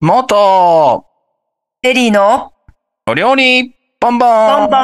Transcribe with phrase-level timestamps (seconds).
[0.00, 1.04] 元。
[1.82, 2.52] エリーの
[3.10, 4.60] お料理ボンボン。
[4.60, 4.78] ボンボン。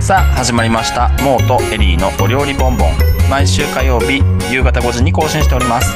[0.00, 1.08] さあ始まりました。
[1.24, 2.90] モーとエリーのお料理ボンボン。
[3.28, 5.90] 毎週火曜日夕方5時に更新しております。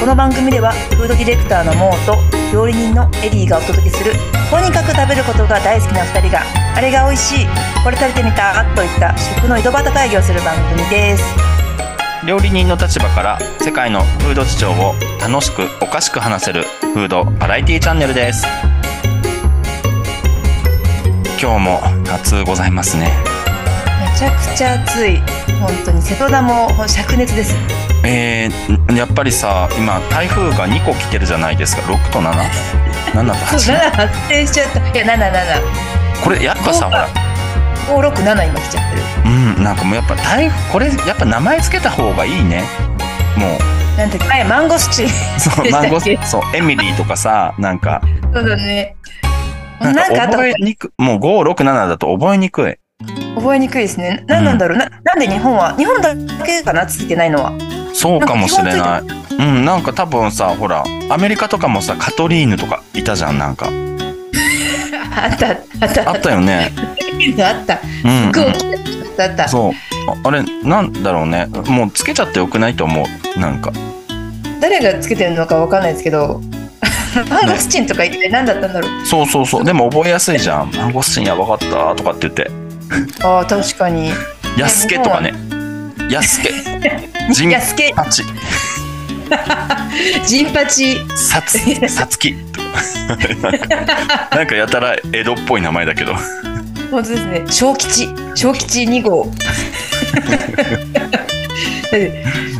[0.00, 2.16] この番組ではフードディレクターのモーと
[2.52, 4.10] 料理人のエリーがお届けする
[4.50, 6.42] とにかく食べることが大好きな2人が
[6.74, 7.46] あれが美味しい
[7.84, 11.57] これ食べてみたといった食の井戸端会議をする番組です
[12.28, 18.46] 料理人の立場から世界のフード事情を楽しくおかしく話せるフードバラエティチャンネルです。
[21.40, 23.10] 今日も夏ございますね。
[24.12, 25.16] めちゃくちゃ暑い。
[25.58, 27.56] 本当に瀬戸田も灼熱です。
[28.04, 31.82] えー、やっぱりさ今台風が2個来てるじゃないですか。
[31.90, 34.80] 6と77とそう8 7発生しちゃった。
[34.80, 37.08] いや77これやっぱさほら。
[37.88, 42.62] 567今来ちゃってるうんなんかもうやっぱ台風これやっぱ名前つけた方がいいね。
[43.36, 43.98] もう。
[43.98, 45.04] なんて前マンゴスチ。
[45.04, 48.00] ンそう、マンゴス そう、エミリーとかさ、なんか、
[48.32, 48.94] そうだね。
[49.80, 52.76] ななんんか覚えにくもう5、6、7だと覚えにくい。
[53.36, 54.24] 覚えにくいですね。
[54.26, 55.74] 何なんだろう、ななんで日本は？
[55.76, 57.52] 日本だけかなついてないのは？
[57.92, 59.02] そうかもしれない。
[59.38, 63.68] うん、なんか多分さ、ほら、アメリカとかもさ、カトリーヌとかいたじゃん、なんか。
[65.16, 66.10] あったあった。
[66.10, 66.70] あったよね。
[67.42, 67.80] あった。
[68.04, 68.32] うん、
[69.24, 69.72] ったあったそう。
[70.10, 71.46] ああれ、なんだろうね。
[71.66, 73.40] もうつけちゃってよくないと思う。
[73.40, 73.72] なんか。
[74.60, 76.40] 誰がつけてるのかわかんないですけど
[77.30, 79.64] マンゴスチンとか一体何だったんだろうそうそうそう。
[79.64, 80.70] でも覚えやすいじゃん。
[80.74, 82.50] マンゴスチンやばかったとかって言って。
[83.22, 84.10] ああ確かに
[84.56, 85.32] ヤスケとかね。
[86.10, 86.50] やすけ
[87.94, 88.22] パチ。
[90.26, 92.36] ジンパチ サツ、サツキ。
[94.30, 96.14] なんかやたら江戸っぽい名前だけど。
[96.90, 97.44] 本当ですね。
[97.48, 98.08] 小吉。
[98.34, 99.26] 小吉2号。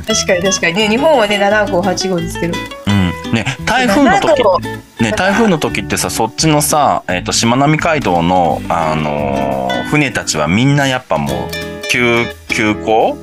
[0.06, 0.74] 確かに確かに。
[0.74, 2.58] ね日本はね7号8号ですけど。
[2.86, 3.12] うん。
[3.32, 4.58] ね、台風の時7号
[5.00, 13.16] ね、台風の時ってさ、そっちのさ、えっ、と、しまなみ海道の、あのー船たちはみんなやっぱもう、休、休校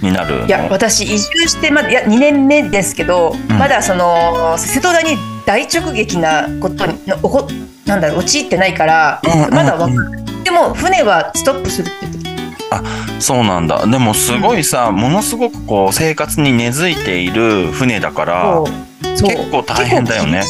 [0.00, 0.46] になるの？
[0.46, 3.58] いや私移住してまだいや2年目ですけど、うん。
[3.58, 7.48] まだその瀬戸田に大直撃なことにこ
[7.86, 9.54] なんだろう陥ってないから、うんうんうん。
[9.54, 13.86] まだわかんないでも船はストップするって言ってそうなんだ。
[13.86, 18.64] でもすごいさ、ものすごくこう、生活に根付いている船だから、
[19.02, 20.42] 結構大変だよね。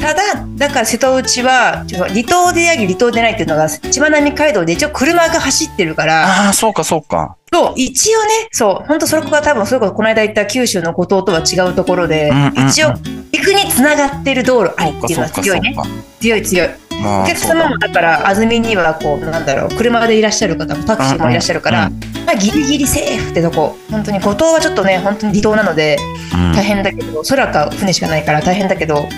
[0.00, 0.22] ただ
[0.56, 7.36] だから瀬戸内は離島であり離島でないっていうのがしまなみ海道で一応車が走ってるからああ、そうかそうか。
[7.50, 12.92] そう一応ねそう本当それが多分それこそこの間言った九州の五島とは違うところで、うんうんうん一応
[13.32, 15.74] 陸につながってる道路ありっていうのは強いね。
[16.20, 16.68] 強い強い
[17.02, 22.00] まあお客様もだから安曇にはこうなんだろう車でいらっしゃる方もタクシーもいらっしゃるから、うん。
[22.24, 25.98] まあ、ギリギリセーフってとこ本当に五島はちょっとね本当に離島なので
[26.32, 26.52] うん。
[26.54, 29.08] 大変だけど、空か船しかないから大変だけど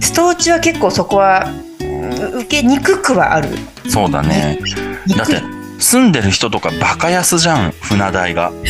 [0.00, 3.48] ストーチは結構そこはうん受けにくくはある。
[3.88, 4.58] そうだね。
[5.16, 5.40] だって、
[5.78, 8.52] 住んでる人とかバカ安じゃん、船代が。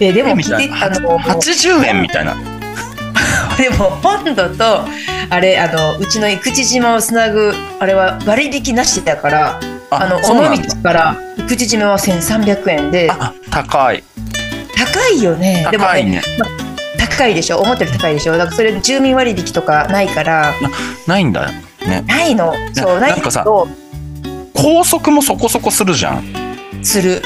[0.00, 2.36] えでも聞いてあの80円みたいな。
[3.58, 4.84] でも本土と
[5.30, 14.02] あれあのうちの生口島をつなぐあれは割引なしだからあの尾道から生口島は1300円であ、高い。
[14.76, 16.22] 高いよねでも高いね。
[16.98, 20.54] 高いでしょ思ったより高いでしょだからそれ住民割引とかないから
[21.06, 21.48] ないんだよ。
[21.86, 22.02] ね。
[22.06, 23.68] ないのそうないけど
[24.54, 26.42] 高速もそこそこするじゃん。
[26.82, 27.22] する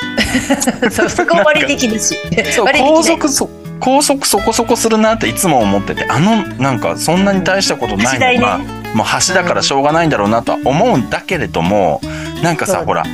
[0.90, 2.16] そこ割引だし
[2.62, 3.48] 割引ね高速そ
[3.86, 12.00] 高速そこそこするなっていつも思っててあのなんかそんなに大したことないのが、もう橋だからしょうがないんだろうなとは思うんだけれども
[12.42, 13.04] なんかさほら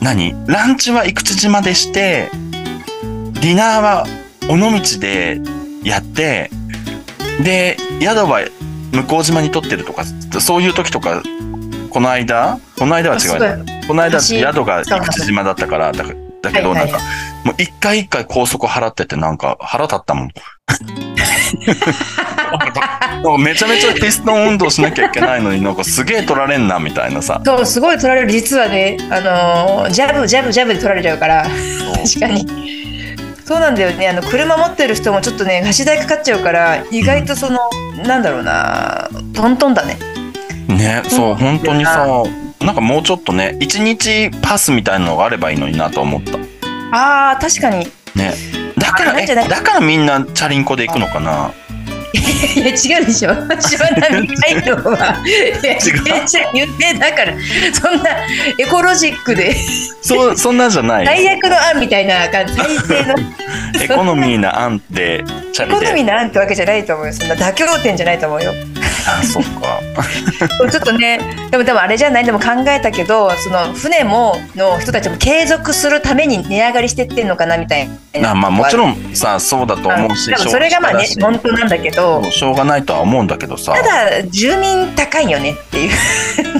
[0.00, 0.36] 何？
[0.46, 2.30] ランチは生口島でして
[3.02, 4.06] ディナーは
[4.48, 5.40] 尾道で
[5.82, 6.48] やって
[7.42, 8.48] で宿は
[8.92, 10.04] 向島に取ってるとか
[10.40, 11.24] そういう時とか
[11.90, 12.60] この間？
[12.78, 13.64] この間は違うよ。
[13.88, 16.04] この間橋宿が生口島だったからだ
[16.40, 16.92] だけどはいはい。
[16.92, 17.00] なんか
[17.48, 20.28] もう一回一回高速払っててなんか腹立ったもん。
[23.24, 27.40] もうめちゃめちゃピストン運動しなきゃいけないのになんかすげえ取られんなみたいなさ。
[27.42, 28.30] そうすごい取られる。
[28.30, 31.44] 実はねあのージャブジャブジャブで取られちゃうから。
[31.44, 31.54] 確
[32.20, 32.46] かに。
[33.46, 34.08] そうなんだよね。
[34.08, 37.60] あの車持ってる人もちょっとね橋代かかっちゃうから意外とその、
[38.04, 39.96] なんだろうなトントンだね。
[40.68, 41.36] ね、そう、うん。
[41.36, 42.06] 本当にさ、
[42.60, 46.32] なんかもうちょっとね、一日パスみたいなのがあればいいのになと思った。
[46.92, 47.86] あー確かに。
[48.14, 48.34] ね。
[48.78, 51.52] だから、だからみんなチャリンコで行くのかな？
[52.56, 53.30] いや違うでしょ。
[53.60, 55.30] しまなみ海道はい
[55.62, 55.76] や
[56.54, 57.34] 有名だから
[57.72, 58.10] そんな
[58.58, 59.54] エコロジックで。
[60.00, 61.06] そう、そんなんじゃない。
[61.06, 62.54] 最悪の案みたいな感じ。
[62.54, 63.14] 最低の。
[63.82, 66.12] エコノミーな案で、チャリエコノミーで。
[66.12, 67.12] な案ってわけじゃないと思うよ。
[67.12, 68.52] そんな妥協点じゃないと思うよ
[69.08, 69.80] あ、そっか。
[70.70, 71.20] ちょっとね
[71.50, 72.24] でもでもあれじゃない？
[72.24, 77.88] でも考えたけどその船もの人たちも継続するために値上がりしてってんのかなみたい
[78.20, 83.72] なあまあもちろんんさ、そうだと思うし、多分それがまあね本当なんだけどしょうがないとは思うんだけどさ。
[83.74, 85.90] ただ住民高いよねっていう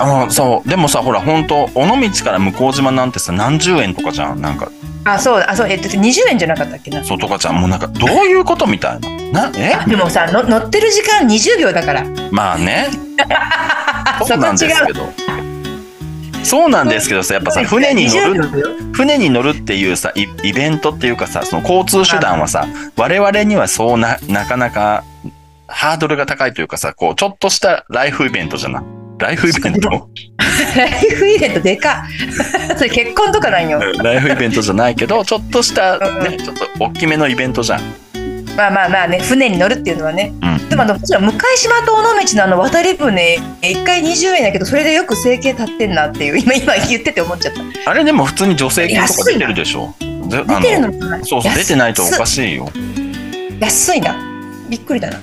[0.00, 0.68] あそう。
[0.68, 4.40] でもさ、ほら、本当尾道から向島なんてさ、何十円とかじゃん？
[4.40, 4.70] なんか、
[5.04, 7.02] あそうあそうえっと20円じゃなかったっけな？
[7.04, 7.56] そうとかじゃん。
[7.60, 9.00] もうなんか、どういうことみたい
[9.32, 9.48] な。
[9.48, 9.74] な、え？
[9.74, 12.88] あでもさの乗ってる時間20秒だからまあね。
[14.26, 15.12] そうなんですけど。
[16.44, 22.66] そうなんですけどさ、やっぱさ、船に乗る、20秒よ船に乗るっていうさ、イイベントっていうかさ、その交通手段はさ、
[22.96, 25.04] 我々にはそうな、なかなか、
[25.66, 28.82] ハードルが高いというかさ、こう、ちょっとしたライフイベントじゃな。
[29.18, 29.88] ライフイベント？
[30.76, 32.04] ライフイベントでか
[32.74, 32.76] っ。
[32.78, 33.80] それ結婚とかなんよ。
[34.02, 36.22] ライフイベントじゃないけど、ちょっとした、うん。
[36.30, 37.80] ね、ちょっと大きめのイベントじゃん。
[38.56, 40.32] まあまあまあね船に乗るっていうのはね。
[40.42, 40.68] うん。
[40.68, 47.90] でもあのもちろん向島と尾道のあの渡り船1回20円だけどそれでよく生計立ってんなっていう今今言ってて思っちゃった。
[47.90, 49.94] あれでも普通に助成金とか出てるでしょ？
[50.28, 51.24] ぜ出てるあのかな？
[51.24, 52.68] そうそう、出てないとおかしいよ。
[53.60, 54.16] 安いな。
[54.68, 55.18] びっくりだな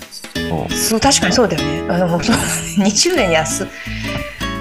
[0.69, 1.83] そう確かにそうだよね。
[1.89, 3.67] あの 20円安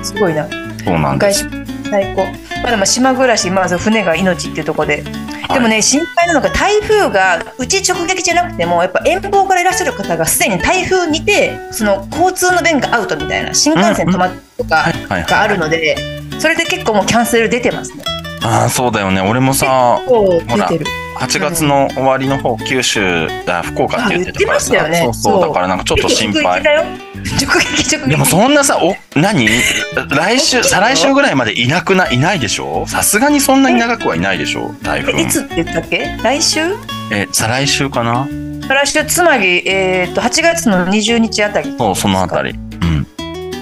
[0.02, 0.46] すごいな。
[0.84, 1.46] そうなんです。
[1.90, 2.24] 最高
[2.62, 5.04] まあでも島暮らしまず船が命っていうところで
[5.52, 14.92] でもね、心配なのが台風がうち直撃じゃなくてもやっぱ遠方からいらっしゃる方がすでに台風にてその交通の便がアウトみたいな新幹線止まるとかはい。
[14.92, 15.04] はい。
[15.08, 15.24] はい。
[15.30, 15.96] があるので、
[16.40, 18.02] それで結構もうキャンセル出てますね。
[18.44, 19.20] ああ、そうだよね。
[19.22, 20.86] 俺もさ、こう出てる。
[21.18, 24.88] 8月の終わりの方、九州、あ福岡って言ってたからさ。
[24.88, 25.40] ねそうそう。
[25.40, 26.42] だからなんかちょっと心配。
[26.42, 26.82] 直撃だよ。
[26.82, 27.60] 直
[28.04, 28.08] 撃。
[28.10, 29.48] でもそんなさ、お、何？
[30.10, 32.84] 来週、再来週ぐらいまでいなくな、いないでしょ？
[32.86, 34.74] さすがにそんなに長くはいないでしょ？
[34.82, 35.22] 台風え。
[35.22, 36.16] いつって言ったっけ？
[36.22, 36.60] 来週？
[37.12, 38.28] え、再来週かな？
[38.68, 41.74] 来週つまりえっ、と8月の20日あたり。
[41.78, 42.50] そう、そのあたり。
[42.50, 42.54] う
[42.84, 43.06] ん。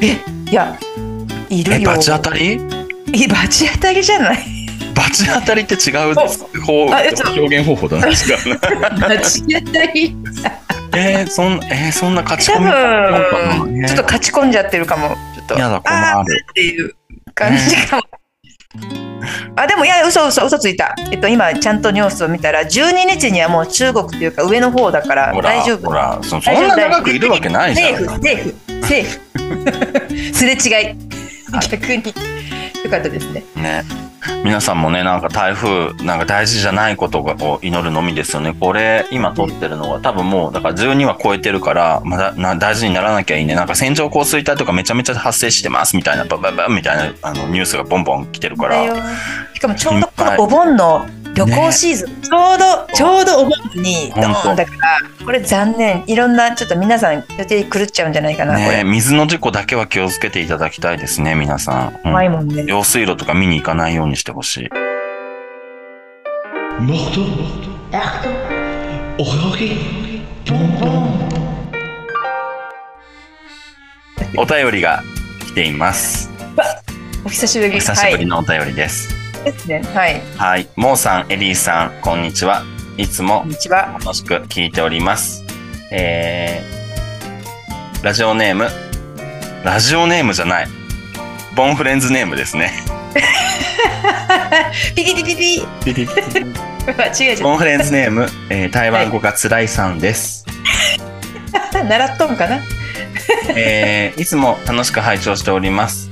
[0.03, 0.77] いや
[1.51, 1.91] いるえ、よ。
[1.91, 2.59] バチ当たり？
[3.15, 4.62] えバチ当たりじゃない？
[4.95, 8.09] バチ当たりって違う方表現方法だな。
[8.09, 9.09] 違うな。
[9.09, 10.17] バチ当たり。
[10.95, 15.17] えー、そん、えー、そんな勝ち多込みか分なちょっと勝ち込んじゃってるかも。
[15.35, 15.59] ちょっと。
[15.59, 16.47] やだ、困る。
[16.51, 16.95] っていう
[17.35, 18.03] 感じかも。
[19.57, 20.95] あでもいや嘘嘘嘘ついた。
[21.11, 25.93] えっと今ちゃんとニュースを見たら12日にはもう中国というか上の方だから大丈夫ほ。
[25.93, 27.97] ら、そそんな長くいるわけないじゃん。
[27.97, 30.97] セーフセーフセーフ すれ違い
[31.71, 32.03] 逆に
[32.85, 33.45] よかったですね。
[33.57, 33.85] ね。
[34.45, 38.55] 皆さんもね、なんか台風、なんか大事じゃないことがを祈るのみですよね。
[38.59, 43.55] これ、今撮ってるのは多分もう、だから12は超えてるから、まだな大事にならなきゃいいね。
[43.55, 48.83] なんか線状降水帯とかめちゃめちゃ発生してますみたいな、バババみたいなあのニュースがボンボン来てるから。
[49.55, 53.53] しかもちょうどこのお盆の旅行シーズン、ちょうどちょうどお盆
[53.83, 56.05] にドーンだからこれ残念。
[56.07, 58.85] いろんなちょっと皆さん予定狂っちゃうんじゃないかな、こねれ。
[58.85, 61.89] 水の事故だけは気をつけていただきたいですね、皆さん。
[61.89, 62.03] うん。
[62.03, 62.65] 怖いもんね。
[62.67, 64.69] 用水路とか見に行かないようにしてほしい。
[74.37, 75.03] お便りが
[75.47, 76.31] 来ています。
[77.25, 77.73] お久しぶり。
[77.73, 79.15] 久しぶりのお便りです。
[79.15, 80.69] はい、ですねはいはい。
[80.77, 82.63] モーさん、エリーさん、こんにちは。
[82.97, 85.43] いつもこんにちは楽しく聞いております。
[85.91, 88.69] えー、ラジオネーム、
[89.65, 90.69] ラジオネームじゃない。
[91.57, 92.73] ボンフレンズネームですね。
[94.95, 95.67] ピキピキピ
[96.87, 100.45] 間違えちゃっボンフレンズネーム、えー台湾語がつらいさんです。
[101.73, 102.61] た 習っとんかな？
[103.57, 106.12] えーいつも楽しく拝聴しております。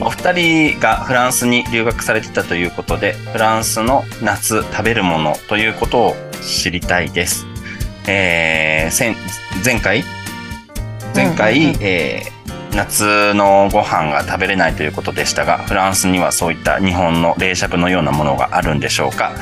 [0.00, 7.46] お二人がフランスに留学されてたということで、フランスの夏食べるものということを知りたいです。
[8.06, 9.16] えー、先
[9.64, 10.04] 前回？
[11.14, 12.32] 前回、うんうんうんえー
[12.74, 19.32] 夏のご飯が食べれないということでしたが、フランスにはそういった日本の冷しゃぶのようなものがあるんでしょうか？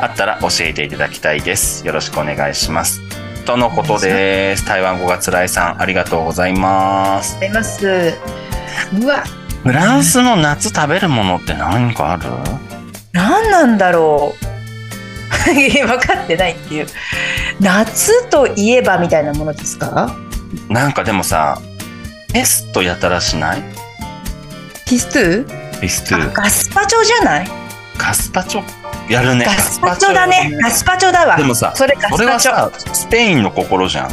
[0.00, 1.84] あったら教えていただきたいです。
[1.84, 3.00] よろしくお願いします。
[3.44, 4.64] とのことです。
[4.64, 7.36] 台湾語がつらいさん、ありがとうございます。
[7.38, 8.14] あります
[8.94, 9.24] うわ
[9.62, 12.24] フランスの夏食べるものって何かある？
[13.12, 14.44] 何なんだろう。
[15.48, 16.86] 分かってないっていう。
[17.60, 20.14] 夏といえばみたいなものですか？
[20.68, 21.58] なんかでもさ、
[22.32, 23.62] ペストやたらしない？
[24.86, 26.32] ピストゥピストゥ。
[26.32, 27.48] ガスパチョじゃない？
[27.98, 28.62] ガスパチョ？
[29.12, 29.44] やるね。
[29.44, 30.56] ガスパチョだね。
[30.62, 31.12] ガスパチョ。
[31.12, 31.36] だわ。
[31.36, 32.52] でもさ、それガスパチョ。
[32.52, 34.08] さ、スペインの心じゃん。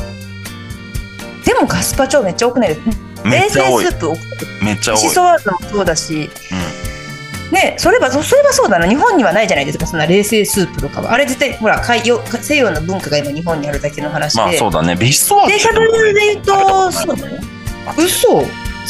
[1.46, 2.70] でもガスパチョめっちゃ多くない？
[2.70, 3.96] です冷製ス。
[3.96, 4.20] ープ多く
[4.64, 5.00] めっちゃ多い。
[5.00, 6.30] しそもそうだし、
[7.52, 8.88] ねそれはそそれはそうだな。
[8.88, 9.86] 日本にはないじゃないですか。
[9.86, 11.14] そんな冷製スープとかは。
[11.14, 14.96] あれ絶対ほら海洋西洋の文化が今日本にあるだけの話で、まあそうだね。
[14.96, 15.80] ビストはでしゃぶ
[16.14, 17.16] で言うとそう。
[17.98, 18.46] 嘘。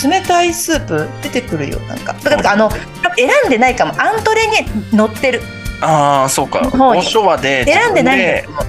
[0.10, 1.80] 冷たいスープ出てくるよ。
[1.82, 2.14] なんか。
[2.14, 2.70] だからあの
[3.16, 3.94] 選んでないかも。
[4.02, 4.58] アントレに
[4.98, 5.42] 載ってる
[5.82, 6.62] ああ、そうか。
[6.74, 8.20] お昭和で選んでない。
[8.20, 8.62] んだ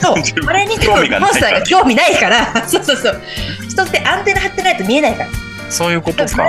[0.00, 0.16] そう。
[0.48, 2.16] あれに興味がないモンスターが興味ない。
[2.16, 3.20] からそうそうそう。
[3.68, 5.28] 人ってアンテナ張ってないと見えないから。
[5.70, 6.46] そういうことか。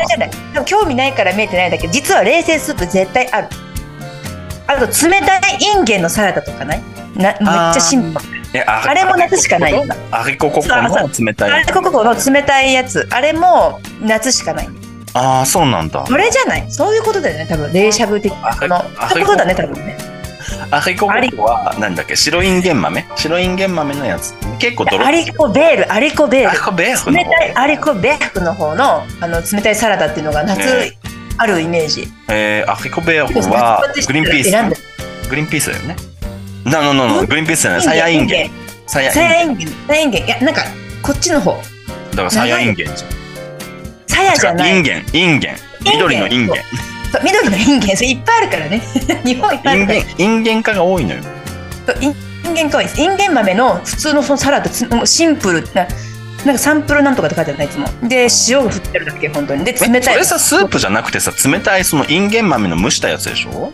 [0.54, 1.88] でも興味ないから見えてないだけ。
[1.88, 3.48] ど実は冷製スープ絶対ある。
[4.68, 6.82] あと冷たいインゲンのサラダとかない？
[7.16, 8.26] なめっちゃシンプル。
[8.54, 9.74] えああれも夏しかない。
[9.74, 11.52] よアリコココの冷たい。
[11.52, 13.08] あれここの冷たいやつ。
[13.12, 14.70] あれも夏しかない
[15.14, 16.06] ああ、そうなんだ。
[16.06, 16.72] それじゃない？
[16.72, 17.46] そういうことだよね。
[17.48, 19.98] 多分冷しゃぶ的なこのあそういうことだね多分ね。
[20.72, 22.16] アリコココはなんだっけ？
[22.16, 23.06] 白インゲン豆？
[23.16, 24.34] 白インゲン豆のやつ？
[24.60, 27.18] 結構ドロアリコベールアリコベールアリコベーフの？
[27.18, 30.98] 冷たいアリコベーフの方のあの冷たいサラダっていうのが夏ね。
[31.38, 35.30] あるイメージ、えー、アリコベーフはグリーンピース。
[35.30, 35.96] グリーンピースだよね。
[36.66, 37.82] なのののグリーンピースじゃない。
[37.82, 38.52] サヤインゲン。
[38.86, 39.68] サヤインゲン。
[39.88, 40.64] サヤインゲンいやなんか
[41.02, 41.52] こっちの方。
[42.12, 43.06] だからサヤインゲンじ
[44.20, 44.54] サヤじゃ。
[44.54, 44.76] ない。
[44.78, 45.56] インゲン、インゲン。
[45.84, 46.64] 緑のインゲン。
[47.24, 47.98] 緑のインゲン。
[47.98, 48.82] それいっぱいあるからね。
[49.24, 50.00] 日本いっぱいあるから。
[50.00, 51.22] インゲン、インゲン化が多いのよ。
[52.02, 52.08] イ
[52.50, 53.02] ンゲンかわいいです。
[53.02, 55.88] インゲン豆の普通のそのサラダっつうもうシンプルな
[56.46, 57.88] なんかサンプルなんとかって書いてあるねいつも。
[58.08, 59.64] で塩が振ってるだけ本当に。
[59.66, 60.14] でえ冷たい。
[60.14, 63.72] それさ、スープじゃなくてさ、冷たいそのインゲン豆の蒸したやつでしょ？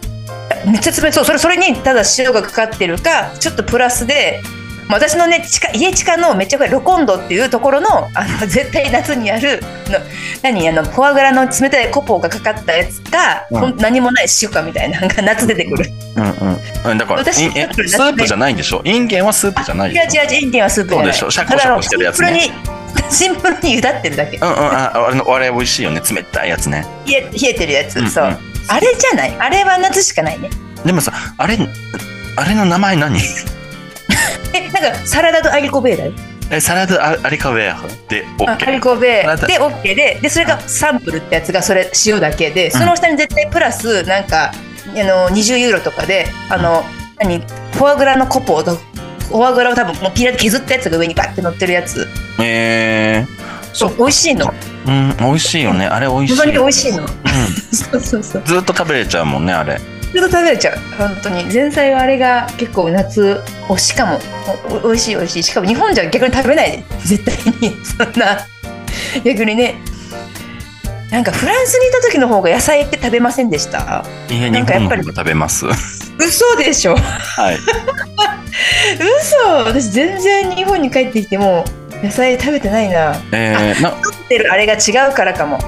[0.65, 1.13] めっちゃ冷たい。
[1.13, 9.99] そうそれそれにただ塩がかかってるかちょっとプラスでまあ私のね近家近のめっちゃこれロコンドっていうところのあの 絶対夏にあるの
[10.43, 13.77] 何あのフォアグラの冷たいコポーがかかったやつか、うん。
[13.77, 15.89] 何もない塩かみたいなのが 夏出てくる。
[16.15, 16.61] うんうん
[16.91, 16.97] うん。
[16.97, 18.81] だから、私スープじゃないんでしょ？
[18.83, 21.07] インゲンはスープじゃないでしょ違う違うインゲンはスープじゃない。
[21.07, 21.31] でしょ。
[21.31, 22.39] シャコシャコしてるやつね。
[22.39, 24.37] シンプルに シンプルに茹だってるだけ。
[24.37, 26.01] うんうん、ああれのあれ美味しいよね。
[26.09, 26.85] 冷たいやつね。
[27.07, 28.11] 冷え冷えてるやつ、うんうん。
[28.11, 28.39] そう。
[28.67, 29.35] あれじゃない？
[29.39, 30.49] あれは夏しかないね。
[30.85, 31.57] でもさあれ
[32.37, 33.19] あれの名前何？
[34.53, 36.13] えなんかサラダとアリコベーだよ。
[36.51, 39.47] えサラダアアリカベーフであアリ OK コベサラダ。
[39.47, 46.83] で OK ででそれがサンプルってやつがそれ塩だけでその下に絶対プラスなんかあの20ユーロとかであの
[47.19, 52.07] 何フォアグラのコポとフォアグラを多分もうピーラーで削ったやつが上にバッて乗ってるやつ。
[52.39, 54.53] えー、そう美味しいの。
[54.87, 55.87] うん美味しいよね。
[55.87, 57.03] あれ美味しい本当に美味しいの。
[57.05, 57.07] う
[57.75, 58.41] そうそうそう。
[58.43, 59.81] んずっと食べれちゃうもんねあれ
[60.21, 60.77] 食べれちゃう。
[60.97, 61.43] 本当に。
[61.45, 64.19] 前菜はあれが結構夏おしかも。
[64.83, 65.43] おおいしいおいしい。
[65.43, 66.71] しかも日本じゃ逆に食べない。
[66.71, 67.35] で絶対
[67.69, 67.75] に。
[67.85, 68.39] そんな。
[69.23, 69.75] 逆にね。
[71.11, 74.03] なんかフランスにいた時の方が野菜って食べませんでした？
[74.29, 75.03] いや日なんかやっぱり。
[75.03, 75.65] 本の方が食べます。
[76.17, 76.95] 嘘でしょ？
[76.95, 77.57] はい。
[78.99, 79.37] 嘘。
[79.65, 81.63] 私全然日本に帰ってきても
[82.03, 83.15] 野菜食べてないな。
[83.31, 85.59] えー、な売ってるあれが違うからかも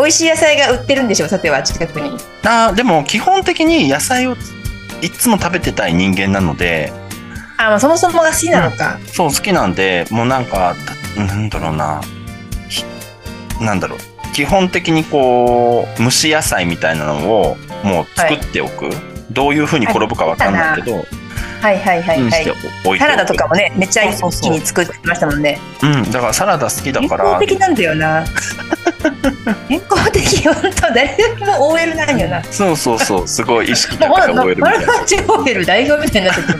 [0.00, 1.28] 美味しい野菜が売ってるんでしょ？
[1.28, 2.10] さては近くに。
[2.44, 4.36] あーでも基本的に野菜を
[5.02, 6.92] いつも食べてたい人間なので。
[7.56, 10.74] あ、まあ、そもそもが好きなのか、そう好きなんでもうなんか
[11.16, 12.00] たなんだろうな。
[12.68, 12.84] ひ
[13.60, 13.98] なんだろう。
[14.32, 18.90] 基本的にこう蒸し野菜みたいなのをもう作っておく、
[19.30, 21.19] どういうふうに転ぶかわかんないけど、はい
[21.60, 22.52] はいはいはいにして
[22.86, 25.58] おいサラダとかもねめっちゃ一そうそうそう気に作ってましたもんね。
[25.82, 27.24] うんだからサラダ好きだ健から。
[27.32, 28.24] 康的なんだよな。
[29.68, 32.42] 健康的本当誰でも OL なんよな。
[32.44, 33.28] そうそうそう。
[33.28, 34.86] すごい意識高い OL みたいな。
[34.86, 36.52] 丸町 OL 代表みたいになってく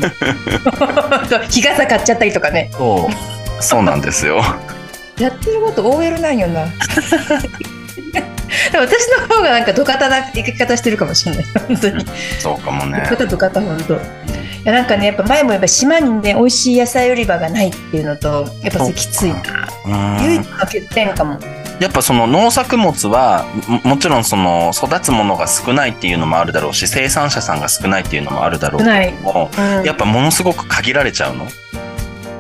[1.39, 2.71] る 日傘買っちゃったりとかね。
[2.73, 3.63] そう。
[3.63, 4.43] そうなんですよ。
[5.19, 6.67] やってること OL なんよな。
[8.73, 11.45] でも私の方がなんか土方な生き方してるかもしれない。
[11.69, 12.07] 本当に。
[12.39, 13.03] そうかもね。
[13.09, 13.95] 土方土方本当
[14.63, 19.43] いやなんかねやっぱ前もやっぱ島にね美味しい野菜売り場がないっていうのとやっぱそれきついな
[20.23, 20.43] 唯うん。
[20.43, 21.39] 一の欠点かも。
[21.81, 29.85] やっぱその農作物はももちろんその育つものが少ないっていうのもあるだろうし生産者さんが少ないっていうのもあるだろうけどもうん。
[29.85, 31.47] やっぱものすごく限られちゃうの？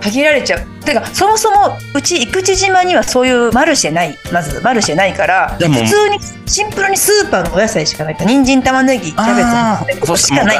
[0.02, 0.66] 限られちゃう。
[0.84, 4.18] てかそもそもうち生口島にはそういうマルシェない。
[4.30, 8.16] まずマルシェないから普通にシンプルにスーパーのお野菜しかない。
[8.16, 10.58] から人参玉ねぎキャベツこしかない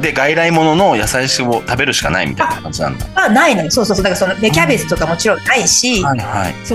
[0.00, 3.06] で外来物の野菜種を食べるしかないみたいな感じなんだ。
[3.14, 3.70] あないのよ。
[3.70, 4.04] そうそうそう。
[4.04, 6.54] だからそのねキャベツとかもちろんないし、はいはい。
[6.64, 6.74] そ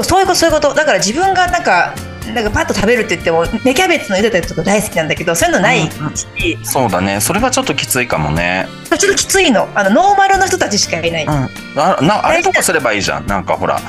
[0.00, 0.74] うそういうことそういうこと。
[0.74, 1.94] だから自分がなんか
[2.34, 7.20] なんかパッと食べるって言ってもねキャベツの茹でたやつとか大好きなんだけどそういうのないし、そうだね。
[7.20, 8.66] それはちょっときついかもね。
[8.88, 9.68] ちょっときついの。
[9.74, 11.30] あのノーマルの人たちしかいない、うん。
[11.30, 13.26] あなあれとかすればいいじゃん。
[13.26, 13.80] なんかほら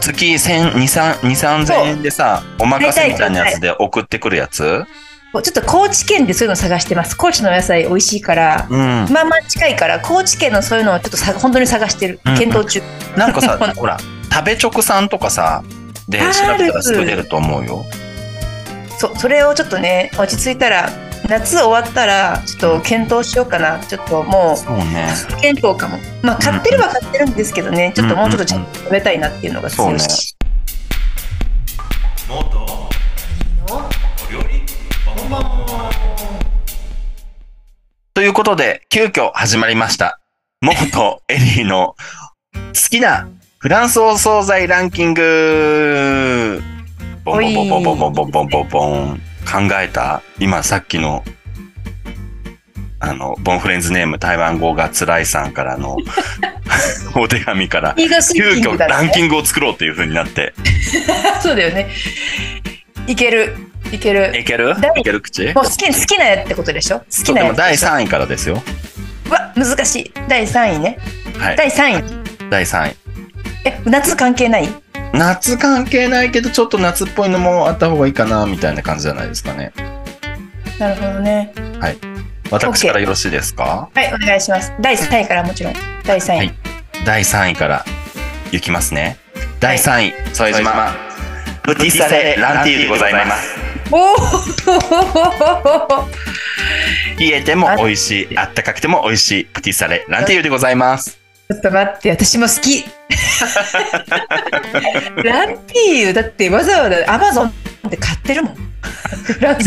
[0.00, 4.84] 月2 3 0 0円でさお任せみたいなやつで送ってくるやつ
[5.40, 7.16] ちょっと高知県でそういうの探してます。
[7.16, 8.78] 高知の野菜美味しいからうん。
[9.10, 12.20] まあまあ近いから高知県のそういうのをちょっとさ本当に探してる。
[12.26, 12.36] うん。
[12.36, 12.82] 検討中、
[13.16, 13.96] なんかさ、 ほら、
[14.30, 15.62] 食べ直さんとかさ、
[16.08, 16.24] で調
[16.58, 17.86] べたらすぐ出ると思うよ。
[18.98, 20.88] そうそれをちょっとね落ち着いたら
[21.28, 23.78] 夏終わったらちょっと検討しようかな。
[23.78, 25.08] ちょっともそうね。
[25.30, 25.98] う検討かも。
[26.22, 27.92] まあ買ってるは買ってるんですけどね。
[27.94, 29.98] ちょっともうちょっとちゃんと食べたいなっていうのがそうね。
[29.98, 30.36] 強いし、。
[32.28, 32.71] と
[38.22, 40.20] いうことで、急遽始まりました。
[40.60, 41.96] モーとエリーの
[42.54, 46.62] 好きなフランスお惣菜ランキング。
[47.24, 48.68] ボンボンボンボンボンボンボンボン。
[48.68, 51.24] ボン考えた今さっきの
[53.00, 55.96] あの、ボンフレンズネーム台湾語が辛いさんからの
[57.20, 60.54] お手紙から急遽ランキングを作ろうっていう風になって。
[61.42, 61.90] そうだよね。
[63.08, 64.36] いけるいける。
[64.36, 64.74] いける？
[64.80, 65.44] 第いける口？
[65.54, 67.00] もう好き好きなやつってことでしょ？
[67.00, 68.62] 好きなやつでしょ？3位からですよ。
[69.26, 70.12] うわ難しい。
[70.28, 70.98] 第3位ね。
[71.38, 71.56] はい。
[71.56, 72.50] 第3位。
[72.50, 72.96] 第3位。
[73.64, 74.68] え夏関係ない？
[75.12, 79.72] 夏関係ないけど、ちょっと夏っぽいのもあった方がいいかな、みたいな感じじゃないですかね。
[80.78, 81.52] なるほどね。
[82.50, 83.90] 私からよろしいですか？
[83.94, 84.72] はいお願いします。
[84.80, 85.74] 第3位からもちろん。
[86.04, 86.54] 第3位、はい。
[87.04, 87.84] 第3位から
[88.52, 89.18] 行きますね。
[89.60, 90.94] 第3位、副島、
[91.62, 93.54] プティサレランティーユでございます。
[93.92, 94.16] お お
[97.18, 101.18] 冷えても美味しい、あったかくても美味しい、プティサレランティーユでございます。
[101.50, 102.84] ちょっと待って、私も好き。
[105.22, 107.52] ランティーユだってわざわざアマゾン
[107.90, 108.56] で買ってるもん。
[108.56, 108.62] ピ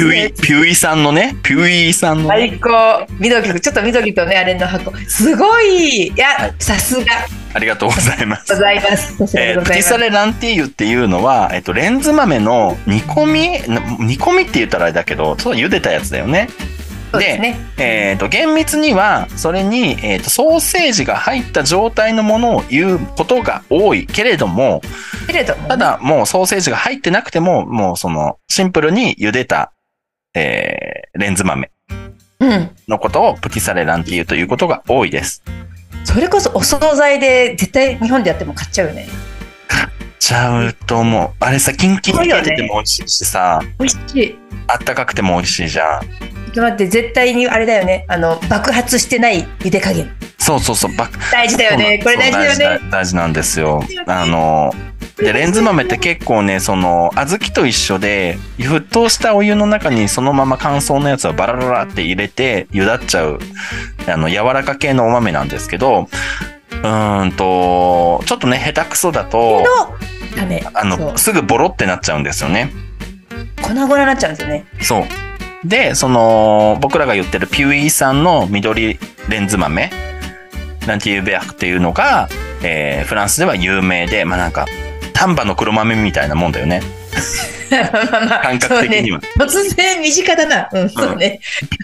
[0.03, 0.33] ュイ。
[0.33, 3.05] ピュイさんのね、ピュイさんのね、最高。
[3.19, 4.91] 緑、ちょっと緑とね、あれの箱。
[5.07, 6.07] すごい。
[6.07, 7.27] いや、はいさすが。
[7.55, 8.59] ありがとうございますご。
[8.59, 9.13] ざいます。
[9.17, 9.89] プティでございます。
[9.89, 16.49] サレランティーユっていうのは、えっと、レンズ豆の煮込み、な煮込みって言ったらあれだけど、そう茹でたやつだよね。
[17.11, 17.57] そうですね。
[17.77, 24.81] えー、と厳密にはそれに、えー、とソーセージが入った状態のものを言うことが多いけれども
[25.27, 29.71] けれども、ただもうソーセージが入ってなくてももうそのシンプルに茹でた、
[30.33, 31.71] えーレンズ豆
[32.41, 32.69] うん。
[32.89, 35.41] のことをプティサレランティーユということが多いです。
[36.05, 39.07] それこそお惣菜で絶対日本でやっても買っちゃうよね。
[40.25, 41.29] ちゃうと思う。
[41.39, 44.35] あれさキンキンに冷えてても美味しいしさ、美味しい。
[44.65, 46.01] あったかくても美味しいじゃん。
[46.01, 48.05] ちょっと待って、絶対にあれだよね。
[48.07, 50.11] あの、爆発してない茹で加減。
[50.39, 50.95] そうそうそう。
[50.95, 51.99] バッ大事だよね。
[52.03, 52.79] これ大事だよね。
[52.79, 54.73] 事大事なんですよあの、
[55.17, 63.39] で、レンズ豆って結構ね、その、小豆と一緒で、沸騰したお湯の中にそのまま乾燥のやつをバラバラって入れて、茹だっちゃう、
[64.07, 66.09] あの、柔らか系のお豆なんですけど、
[66.83, 70.63] うーんと、ちょっとね、下手くそだと、のダメ。
[70.73, 72.71] あの、すぐボロってなっちゃうんですよね。
[73.61, 74.65] 粉々になっちゃうんですよね。
[74.81, 75.67] そう。
[75.67, 79.89] で、その、僕らが言ってるピュイさんの緑レンズ豆、
[80.85, 82.29] ランティーユベアクっていうのが、
[82.63, 84.65] えーフランスでは有名で、まあなんか、
[85.13, 86.81] 丹波の黒豆みたいなもんだよね。
[88.41, 89.19] 感覚的には。
[89.19, 90.69] ね突然身近だな。
[90.71, 91.39] うん、そうね。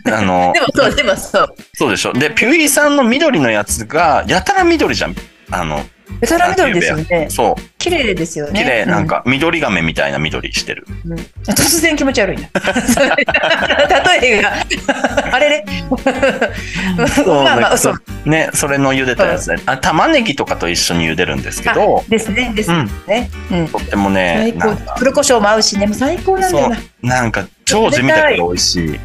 [0.05, 1.55] あの で、もそう、でもそう。
[1.73, 2.13] そうでしょ。
[2.13, 5.15] で、ピュイさんの緑のやつが、やたら緑じゃん。
[5.49, 5.85] あの、
[6.19, 7.27] ベトナム緑ですよね。
[7.29, 7.61] そう。
[7.77, 8.63] 綺麗ですよね。
[8.63, 10.85] 綺麗、なんか、緑亀みたいな緑してる。
[11.05, 11.11] うん。
[11.13, 12.49] うん突然気持ち悪いな。
[14.19, 14.53] 例えが。
[15.31, 15.65] あれれ。
[17.25, 18.29] まあまあ、そう。
[18.29, 19.57] ね、それの茹でたやつで。
[19.65, 23.29] あ、玉ねぎとかと一緒に茹でるんですけど、ですね、ですね。
[23.51, 23.67] うん。
[23.67, 24.99] とってもね最、なんか高。
[24.99, 26.77] 黒胡椒も合うしね、もう最高なんだよな。
[27.01, 28.99] なんか、超地味だけど美味しい。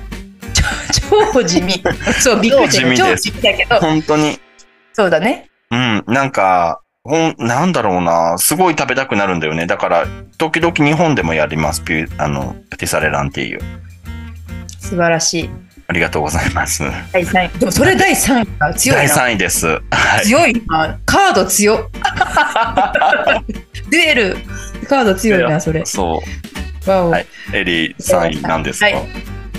[1.33, 1.83] 超地味。
[2.21, 3.77] そう、びっくりした超地味です超地味だけど。
[3.77, 4.39] 本当に。
[4.93, 5.47] そうだね。
[5.71, 9.67] うん、なんか、ほん、なんだろうな、すごい食べたくなるんだよね。
[9.67, 10.07] だから、
[10.39, 11.83] 時々日本でもやります。
[11.83, 13.61] ピュあの、プティサレランティーユ。
[14.79, 15.51] 素晴らしい。
[15.89, 16.83] ありがとうございます。
[17.13, 17.59] 第3位。
[17.59, 19.15] でもそれ第3位が強い第な。
[19.15, 19.67] 3位です。
[19.67, 19.81] は
[20.23, 20.25] い。
[20.25, 20.99] 強いな。
[21.07, 21.79] カード強っ。
[23.91, 24.37] デュエル。
[24.89, 25.85] カード強いな、それ。
[25.85, 26.23] そ
[26.87, 27.09] わお。
[27.09, 27.11] う。
[27.11, 27.27] はい。
[27.53, 28.97] エリー3位なんですか、はい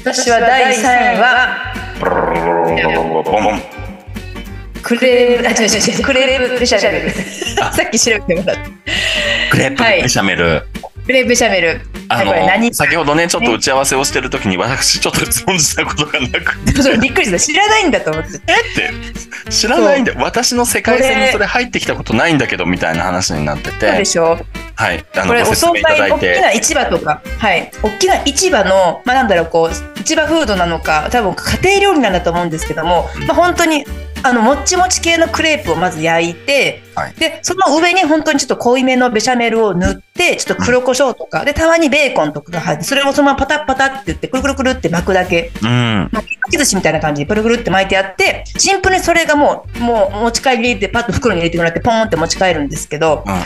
[0.07, 1.73] 私は第3位は。
[4.87, 7.09] クレープ、あ、違う違う違う、クレープベシャメル。
[7.75, 8.61] さっき調べてもらった。
[9.51, 10.63] クレープはいベシャメル。
[11.05, 11.81] クレープベシャメル。
[12.07, 12.69] あこれ何？
[12.69, 16.71] の、先ほどね、ちょっと打ち合わせをしてるときに、私ちょっと存じたことがなくて、
[17.01, 17.37] びっくりした。
[17.37, 18.39] 知らないんだと思って。
[18.47, 18.53] え？
[18.53, 24.39] って、知らないんで、私の世界線にそれ入ってきたことないんだけど、みたいな話になってそうでて、しょ？
[24.75, 25.03] はい。
[25.15, 26.31] あの、これお惣ご説明いただ菜、いて。
[26.31, 27.71] 大きな市場とか、はい。
[27.83, 33.85] 大きな市場の、まあなんだろう、こう、市場フードなのか、多分家庭料理なんだと思うんですけども、まあ本当に
[34.23, 37.13] あのもっちもち系のクレープをまず焼いて、はい。
[37.13, 45.51] でその上に本当にちょっと濃いめのベシャメルを塗ってちょっと黒胡椒とか、でたまにベーコンとかが入ってそれをそのままパタッパタって言ってくるくるくるって巻くだけ。
[45.61, 46.09] うん。
[46.11, 53.41] 巻き寿司みたいな感じでくるくるって巻いてあってシンプルにそれがもうもう持ち帰りでパッと袋に入れてもらってポンって持ち帰るんですけどうんうん。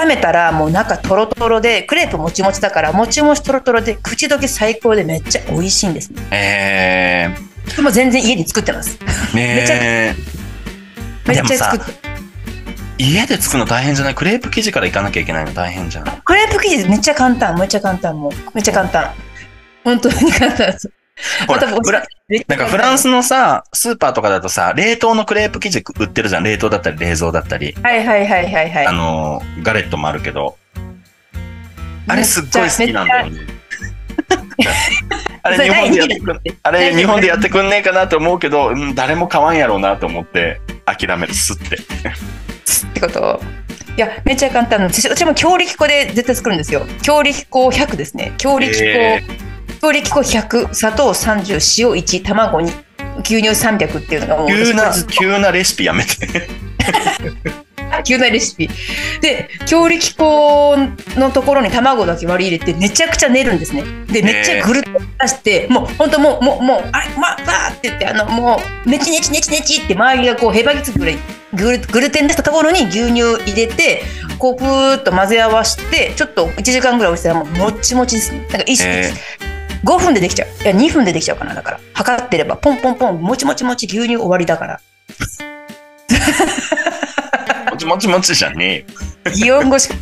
[0.00, 6.22] 温めたらもう中トロトロでクレープもちもちだからもちもちトロトロで口どけ最高でめっちゃ美味しいんですね。
[6.30, 8.98] えでも全然家で作ってます。
[8.98, 10.16] ー、ね
[11.26, 11.56] めっちゃ。
[11.56, 12.08] 作って。
[12.98, 14.14] 家で作るの大変じゃない？
[14.14, 15.54] クレープ生地からいかなきゃいけないの？
[15.54, 16.22] 大変じゃん。
[16.22, 17.56] クレープ生地めっちゃ簡単。
[17.56, 18.32] めっちゃ簡単もう。
[18.54, 19.12] めっちゃ簡単。
[19.84, 20.90] 本当に簡単です。
[21.46, 26.44] なんかフランスのさ、スーパーとかだとさ、冷凍のクレープ生地売ってるじゃん。
[26.44, 27.72] 冷凍だったり冷蔵だったり。
[27.82, 28.86] はいはいはいはいはい。
[28.86, 30.56] あのー、ガレットもあるけど。
[32.06, 33.57] あれすっごい好きなんだよね。
[35.42, 41.76] あれ日本でやってくん、あれ日本でやってくんねえかなと思うけど、うん、誰も買わんやろうなと思って諦める、すって。
[41.76, 41.80] っ
[42.94, 43.40] てこと？
[43.96, 46.86] いやめっちゃ簡単私も強力粉で絶対作るんですよ。
[47.02, 48.32] 強力粉100ですね。
[48.38, 49.22] 強力粉、え。
[49.80, 52.72] 強力粉100砂糖30塩1卵2
[53.24, 56.48] 牛乳300っていうのがもう急な急なレシピやめて。
[58.04, 58.68] 急なレシピ。
[59.20, 60.76] で強力粉
[61.16, 63.84] のところに卵だけ割り入れてめちゃくちゃ練るんですね。
[64.06, 71.18] でめっちゃぐるっと出して、もう本当もうもうもうあれまあバーって言ってあのもうネチネチネチネチって周りがこうへばりつくぐらい
[71.54, 74.02] グルグルテン出したところに牛乳入れて
[74.38, 78.40] こうぷーっと混ぜ合わせてちょっと1時間ぐらい置いてたらもうもっちもちですね。
[78.40, 79.12] なんか一え
[79.84, 80.48] 5分でできちゃう。
[80.62, 81.80] いや2分でできちゃうかなだから。
[81.94, 84.80] 測ってればポンポンポンもちもちもち牛乳終わりだから
[87.78, 88.84] ちもちもちじゃね
[89.24, 89.34] えよ。
[89.34, 89.94] 擬音語しか。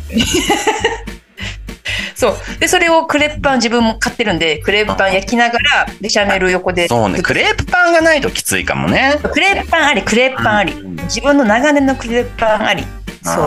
[2.15, 2.35] そう。
[2.59, 6.87] でそれをクレープパン自分も買ってるんでクレープパン焼きながらベシャメル横で。
[6.87, 9.19] そうね、クレープパンがないときついかもね。
[9.31, 10.95] クレープパンありクレープパンあり、うん。
[11.03, 12.83] 自分の長年のクレープパンあり。
[13.21, 13.45] そう。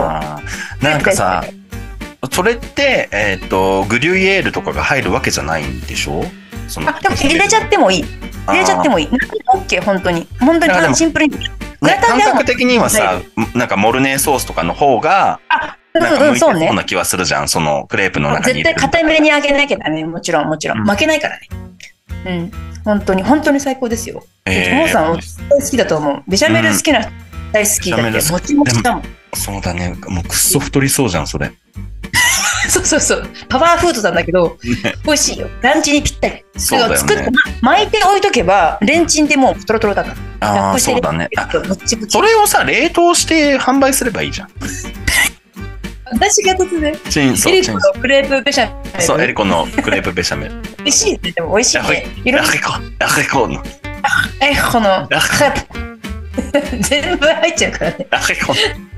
[0.83, 1.43] なんかさ、
[2.31, 6.23] それって、えっ、と、グリュイエールとかが入るわけじゃないんでしょ？
[6.85, 8.05] あでも入れちゃってもいい。
[8.47, 9.09] 入れちゃってもいい。
[9.53, 10.27] オッケー本当に。
[10.39, 11.37] 本当にシンプルに。
[11.37, 11.39] グ
[11.81, 13.21] ね感覚的にはさ、
[13.55, 18.63] なんかモルネーソースとかの方が、うんなんか向いてうんそうな気はするじゃん、そのクレープの中に。
[18.63, 20.05] 絶対固めに揚げなきゃダメ。
[20.05, 20.85] もちろんもちろん、うん。
[20.85, 21.49] 負けないからね。
[22.25, 22.51] うん。
[22.85, 24.23] 本当に本当に最高ですよ。
[24.45, 26.23] えーさん大好きだと思う。
[26.29, 27.11] ベシャメル好きな人
[27.51, 28.55] 大好きだって、ベシャメル好き。
[28.55, 29.03] もちもちだもん。
[29.33, 29.95] そうだね。
[30.07, 31.51] もうくっそ太りそうじゃん、それ。
[32.79, 33.29] ねそうそうそう。
[33.49, 34.57] パワーフードなんだけど、
[35.05, 35.47] 美味しいよ。
[35.61, 36.45] ランチにぴったり。
[36.57, 37.29] そうだよね作って、
[37.61, 40.15] ま巻いて置いとけば、レンチンでもうトロトロだから。
[40.47, 41.29] ラああ、そうだね。
[42.07, 44.49] それをさ、冷凍して販売すればいいじゃん。
[46.13, 47.73] 私が突然、チン、そう、エリコ。
[47.73, 49.01] のクレープベシャメル。
[49.01, 50.61] そう、エリコのクレープベシャメル。
[50.79, 51.31] 美味しいね。
[51.31, 52.05] でも美味しいね。
[52.25, 52.51] エリコ、エ
[53.21, 53.63] リコの、
[54.41, 55.07] え、このあ、
[56.81, 57.97] 全部入っちゃうからね。
[57.99, 58.90] エリコの。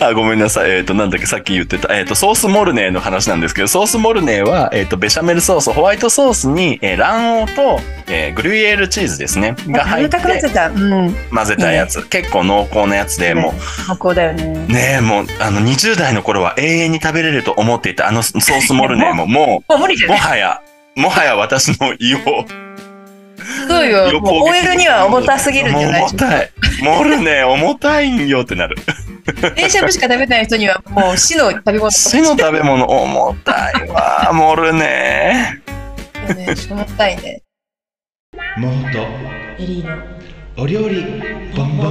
[0.00, 0.70] あごめんなさい。
[0.70, 9.56] えっ、と、なんだっけ、さっき言ってた、えっ、と、ソースモルネーの話なんですけど、ソースモルネーは、えっ、と、ベシャメルソース、ホワイトソースに、えー卵黄と、えーグリュイエールチーズですね。
[9.68, 10.68] が入って食べた。
[10.68, 11.14] うん。
[11.30, 12.06] 混ぜたやつ。
[12.08, 13.54] 結構濃厚なやつで、も
[13.88, 14.66] 濃厚だよね。
[14.68, 20.60] う、ねえ、もう、あの、20代の頃は永遠に食べれると思っていたあのソースモルネーも、もう、 もうもはや、
[20.96, 22.63] もはや私の胃を、
[23.68, 24.08] そうよ。
[24.12, 26.00] 横もう OL には重たすぎるんじゃない？
[26.00, 26.50] もう重たい。
[26.82, 28.76] モルネー重たいんよってなる。
[29.56, 31.90] 電車部しか食べない人にはもう死の食べ物。
[31.90, 35.62] 死の食べ物重たいわ、モルネね。
[36.68, 37.42] 重たいね。
[38.56, 38.98] もっと
[39.62, 40.02] エリーの。
[40.56, 41.02] お料理
[41.56, 41.90] ボンボン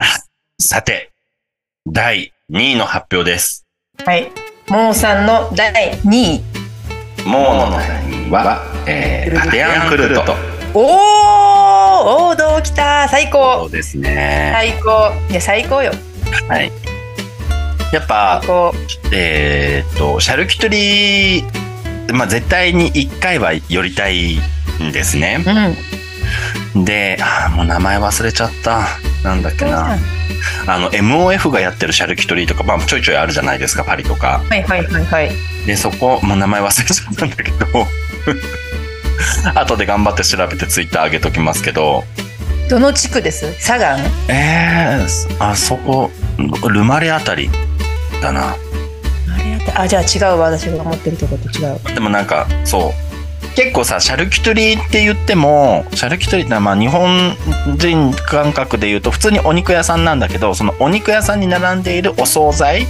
[0.00, 0.08] ー。
[0.60, 1.12] さて、
[1.86, 3.64] 第2位の発表です。
[4.04, 4.32] はい。
[4.68, 6.42] モーさんの第2位。
[7.24, 10.34] モーの第2位は、えー、アテアンクルート。
[10.74, 10.94] おー
[12.32, 14.50] 王道きた最そ高うですね。
[14.52, 15.92] 最高いや最高よ
[16.48, 16.70] はい。
[17.92, 18.42] やっぱ
[19.12, 24.36] えーっと、シャルキュトリー、まあ、絶対に1回は寄りたい
[24.82, 25.44] んですね。
[26.74, 28.86] うんで、あーもう名前忘れちゃった。
[29.24, 29.98] なんだっけな。
[30.66, 34.42] あの、MOF がやってるシャルキュトリーとか、まあ、ちょいちょいあるじゃないですか、パリとか。
[34.48, 35.30] はいはいはいはい。
[35.66, 37.88] で、そこ、もう名前忘れちゃったんだけど、
[39.60, 42.04] 後で頑張って調べてツイッター上げときますけど、
[42.68, 43.52] どの地区です？
[43.60, 46.10] サガンえー、あそこ、
[46.68, 47.50] ルマレあたり
[48.22, 48.56] だな。
[49.76, 50.50] あじゃあ違うわ。
[50.50, 51.94] 私が持ってるとこと違う。
[51.94, 53.03] でもなんか、そう、
[53.56, 57.36] 結構さシャルキュトリーって言ってもシャルキュトリーってのはまあ日本
[57.76, 62.86] 人感覚で言うと普通にお肉屋さんなんだけどそのお肉屋さんに並んでいるお惣菜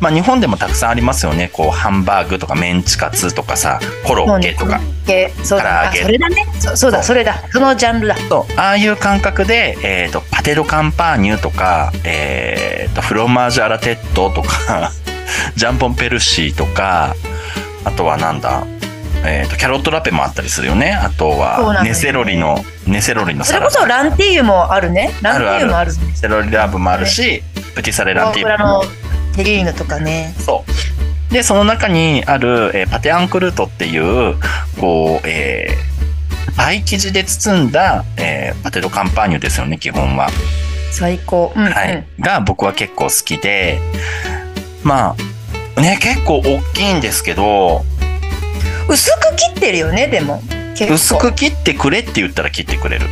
[0.00, 1.50] まあ日本でもたくさんありますよね。
[1.52, 4.80] こうハンバーグとかメンチカツとかさコロッケとか。
[5.06, 5.88] けそうだ。
[5.88, 6.02] あ唐揚げ。
[6.02, 6.46] それだね。
[6.58, 7.02] そそうだ。
[7.02, 7.42] それだ。
[7.50, 8.16] そのジャンルだ。
[8.28, 8.52] そう。
[8.60, 14.92] ああいう感覚で、えー、とパテ・ド・カンパーニュとか、えー、とフロマージュ・アラテッドとか
[15.56, 17.14] ジャンポン・ペルシーとか
[17.84, 18.64] あとはなんだ、
[19.24, 20.92] えー、とキャロットラペもあったりするよね。
[20.92, 24.02] あとはネセロリのネセロリのそれこサラダ。
[24.02, 25.12] そランティーユもあるね。
[25.22, 27.42] ランティーユもあるネセロリラブもあるし、
[27.74, 28.82] プティサレランティー裏の
[29.34, 30.34] テリーヌとかね。
[30.38, 30.64] そ
[31.30, 31.32] う。
[31.32, 34.36] で、その中にある、えーパテアンクルートっていう、
[34.80, 40.28] こう、えーパイ生地で包んだ、えーパテドカンパーニュですよね、基本は。
[40.90, 41.52] 最高。
[41.54, 42.04] うん、はい。
[42.18, 43.78] が僕は結構好きで、
[44.82, 45.14] ま
[45.76, 48.07] あ、ね、結構大きいんですけど、うん、
[48.88, 50.42] 薄く切ってるよねでも
[50.90, 53.06] 薄く切ってくれって言ったら切ってくれる。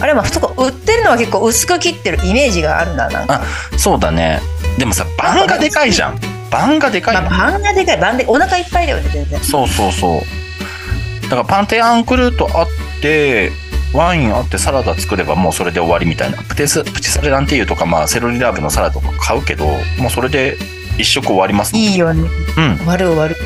[0.00, 3.42] あれまあそこ売ってるのは結構薄く切ってるイメージがあるななんか、
[3.78, 4.40] そうだね。
[4.76, 6.18] でもさ、バンがでかいじゃん。
[6.50, 11.22] バンがでかいまあ、バンがでかいバンでお腹いっぱいだよね全然そうそうそう。
[11.22, 12.66] だからパンテアンクルートあっ
[13.00, 13.52] て、
[13.94, 16.38] ワインあってサラダ作ればもうそれで終わりみたいな。
[16.42, 19.66] プテス、プチサレランティーユとか、まあセロリラーブのサラダとか買うけど、
[19.98, 20.56] もうそれで
[20.98, 21.76] 一食終わります。
[21.76, 22.28] いいよね
[22.58, 22.76] うん。
[22.78, 23.36] 終わる終わる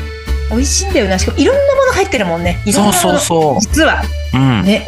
[0.49, 1.19] 美味しいんだよな。
[1.19, 2.61] しかもいろんなもの入ってるもんね。
[2.65, 3.19] いろんそうなもの。
[3.19, 4.01] そうそ実は。
[4.33, 4.37] う。
[4.37, 4.63] うん。
[4.63, 4.87] ね。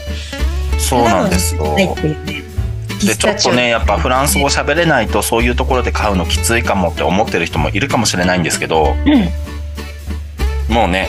[0.77, 1.75] そうなんですよ。
[1.75, 1.93] ね。
[1.95, 10.73] ピで、ちょっとね、やっぱフランス語喋れないとそういうところで買うのきついかもって思ってる人もいるかもしれないんですけど、うん。
[10.73, 11.07] もうね、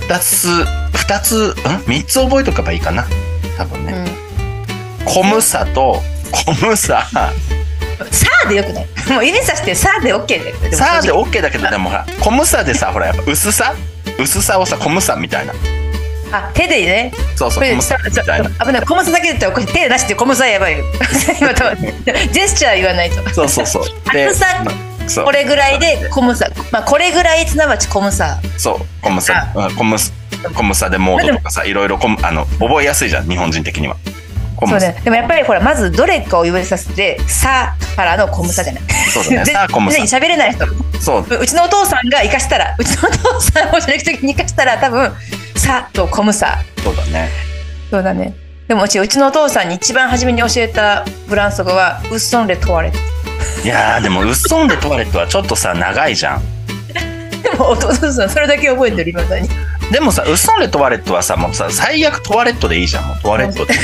[0.00, 0.48] 二つ、
[0.94, 1.84] 二つ、ん？
[1.86, 3.06] 三つ覚えとけばいいかな。
[3.56, 4.04] 多分ね。
[5.04, 7.06] コムサと、comme ça、
[8.00, 8.86] うん、さあでよくない？
[9.08, 10.70] もう指さしてさあで OK だよで。
[10.70, 13.74] もさあで OK だけど、でもほら、 comme ça でさ、ほら、やっぱ薄さ？
[14.18, 15.52] 薄さをさ、 comme ça みたいな。
[16.30, 17.12] あ手でね。
[17.36, 18.50] そうそう、 comme ça みたいな。
[18.50, 18.86] 危ない。
[18.86, 20.84] comme ça だけ言ったらこれ手出して comme ça やばいよ。
[21.40, 21.76] 今多分
[22.32, 23.16] ジェスチャー言わないと。
[23.34, 23.82] そうそうそう。
[24.04, 24.64] 厚さ
[25.24, 30.12] これぐらいで comme ça まあこれぐらいすなわち comme çaそう、 comme ça、うんコムス、
[30.54, 33.96] コムサ・デ・モードとかさ、いろいろあの、覚えやすいじゃん、日本人的には。
[34.66, 35.00] そうね。
[35.04, 38.82] でもやっぱりほらまずどれかを指させてさからのコムサじゃない。
[39.12, 39.44] そうだね。
[39.44, 40.66] でさあコムサで喋れない人。
[41.00, 45.12] そう、うちのお父さんが生かしたらうちのお父さんをじゃなくてに生かしたら多分
[45.56, 47.28] さとコムサそうだね。
[47.90, 48.34] そうだね。
[48.66, 52.92] でもうちうちのお父さんに一番初めに教えたフランス語はウッソンレトワレ
[53.64, 56.42] いやー、でも、ウッソンでトワレットはちょっとさ、長いじゃん。
[57.42, 59.48] でもお父さんそれだけ覚えてる今だに。
[59.90, 63.74] でもさ、ウッソンレトワレットはさ、もうさ、最悪トワレットでいいじゃん、もうトワレットで。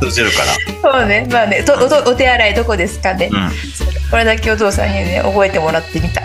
[0.00, 0.38] 通じるか
[0.82, 0.92] ら。
[0.92, 1.26] そうね。
[1.30, 3.50] まあねとおとお手洗いどこですかね、うん。
[4.10, 6.22] これだけお父さんにね覚えてもらってみた。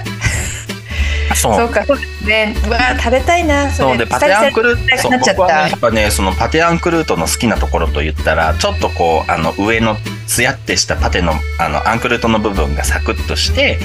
[1.36, 1.55] そう。
[1.55, 2.55] そうかそうですね。
[2.65, 3.69] うわー食べたいな。
[3.69, 13.79] そうでパテアンクルート僕はねやたっぱねそのパテアンクルートの好きなところと言ったらちょっとこうあの上のつやってしたパテのあのアンクルートの部分がサクッとして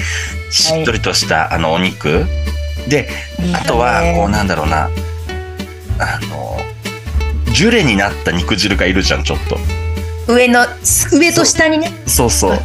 [0.49, 2.25] しっとりとした、あのお肉。
[2.87, 3.09] で
[3.53, 4.89] あとはこうなんだろうな。
[5.99, 6.57] あの
[7.61, 9.55] ジュレになった肉汁がいるじゃんちょっと。
[10.33, 10.65] 上の
[11.13, 11.91] 上と下にね。
[12.07, 12.59] そうそう。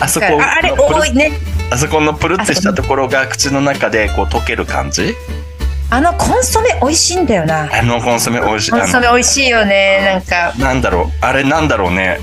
[0.00, 1.30] あそこああれ多いね。
[1.70, 5.14] あそこのプルってしたところが口の中でこう溶ける感じ？
[5.92, 7.68] あのコンソメ美味しいんだよな。
[7.72, 8.70] あのコンソメ美味しい。
[8.72, 10.52] コンソあメ美味しいよねなんか。
[10.58, 11.06] のなんだろう。
[11.20, 12.18] あれなんだろうね。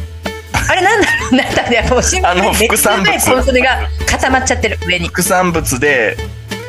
[0.70, 3.12] あれなんだろうなんだろうあの副産物。
[3.26, 4.78] コンソメが固まっちゃってる。
[4.86, 5.08] 上に。
[5.08, 6.18] 副産物で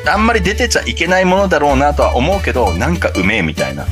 [0.07, 3.85] あんまり出てちゃいけないものだろうなとは思うけどなんかうめえみたいな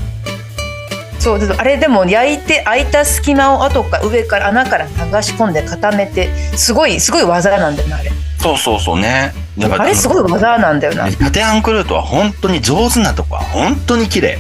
[1.27, 8.11] そうであれでも焼いて空いた隙間を後から上から穴から流し込んで固めてすごいすごい技なんだよなあれ。
[8.39, 9.33] そうそうそうね。
[9.57, 11.09] だからあれすごい技なんだよな。
[11.19, 14.37] パテアンクルートは本当に上手なとこは本当に綺麗。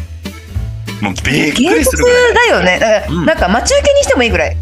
[1.01, 2.79] もうびっく芸り術するぐらい、だよね。
[2.79, 3.25] だからうん。
[3.25, 4.55] なんか待ち受けにしてもいいぐらい。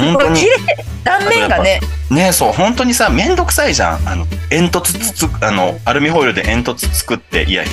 [0.00, 0.40] うん、本当に。
[0.40, 0.56] 綺麗
[1.04, 1.80] 断面がね。
[2.10, 4.06] ねそう本当にさめんどくさいじゃん。
[4.06, 7.72] あの煙突つつあのアルミホイルで煙突作っていやいや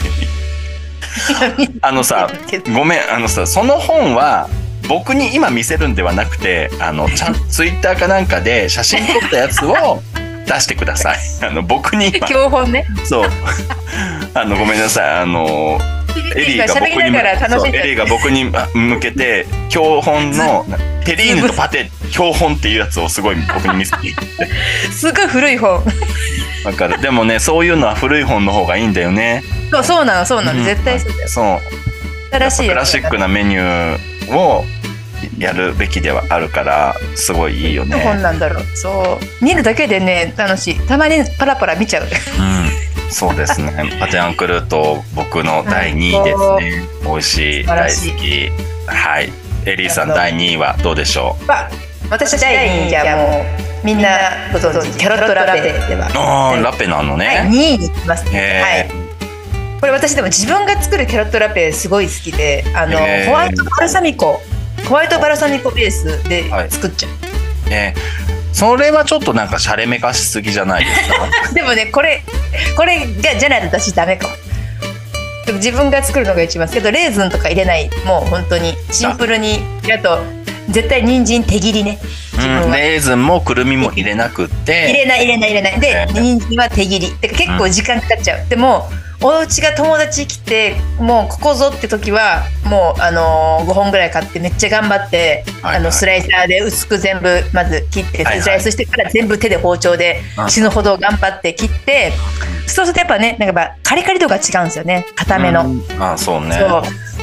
[1.82, 2.30] あのさ
[2.76, 4.50] ごめんあのさその本は
[4.88, 10.02] 僕に今見せるんではなくてあのちゃん ツイッターかなんかで写真撮ったやつを
[10.46, 11.18] 出してください。
[11.42, 12.28] あの僕に今。
[12.28, 12.86] 教本ね。
[13.06, 13.30] そう。
[14.34, 15.10] あのごめんなさい。
[15.20, 15.80] あの
[16.36, 20.66] エリーが僕にながら楽しんでそうエリーが僕に向けて教本の
[21.06, 24.48] テリーヌとパテ教本っていうやつをすごい僕に見せていって。
[24.92, 25.84] すごい古い本。
[26.66, 29.44] わかるでもねそういうのは古い本の方がいいんだよね。
[29.72, 30.66] そうそうなのそうなの、うん。
[30.66, 31.30] 絶対そうだよ。
[31.30, 31.60] そう。
[32.32, 34.64] 新しいクラシックなメニューを
[35.38, 38.24] やるべきではあるからすごいいいよどの本ね。
[38.24, 38.66] なんだろう。
[38.76, 39.44] そう。
[39.44, 40.80] 見るだけでね楽しい。
[40.88, 42.04] たまにパラパラ見ちゃう。
[42.04, 42.10] うん、
[43.14, 43.72] そうですね。
[44.00, 46.40] パテアンクルート、僕の第2位です
[46.78, 46.84] ね。
[47.06, 48.52] 美味しい、大好き。
[48.88, 49.32] はい。
[49.66, 51.46] エリーさん第2位はどうでしょう？
[51.46, 51.70] まあ
[52.10, 53.46] 私第2位じゃあも
[53.84, 54.10] うみんな
[54.52, 57.50] ご存知キャロットラペではああ、はいラペなのはい、2ね。
[57.50, 58.90] 位に行きますね。
[59.80, 64.42] これ私でも自分が作るキャロットラペすごい好きで、あのホワイトバルサミコ、
[64.90, 67.12] ホワイトバルサミコベースではい作っちゃう。
[67.70, 71.30] えーそれはちょっとなんかシャレめかしすぎじゃないですか？
[71.54, 72.24] でもねこれ
[72.78, 74.34] これがじゃないと私ダメかも。
[75.46, 77.90] でも自分が作るのが一番好きけどレーズンとか入れない。
[78.06, 79.62] もう本当にシンプルに。
[79.94, 80.24] あと
[80.70, 82.00] 絶対人参手切りね。
[82.40, 82.78] うん、は。
[82.78, 84.86] レーズンもくるみも入れなくって。
[84.90, 85.80] 入れない入れない入れない。
[85.82, 86.22] でえー。
[86.22, 87.12] 人参は手切り。
[87.16, 88.90] てか結構時間かかっちゃう、でも
[89.24, 95.76] お家が友達来てもうここぞって時はもうあのー、5本ぐらい買ってめっちゃ頑張って、はいはい。
[95.78, 98.42] あのスライサーで薄く全部まず切ってはいはい。
[98.42, 100.50] スライスしてから全部手で包丁でうん。
[100.50, 102.12] 死ぬほど頑張って切って
[102.68, 105.70] そうするとやっぱねなんかカリカリ度が違うんですよね固めの。
[105.70, 106.04] うん。
[106.04, 106.60] あそうね。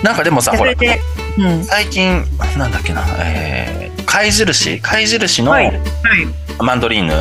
[0.02, 1.64] なんかでもさ、ほらうん。
[1.64, 2.24] 最近、
[2.56, 5.66] なんだっけな、えー、貝印貝印のはい。
[5.66, 5.78] はい。
[6.58, 7.12] マンドリーヌ、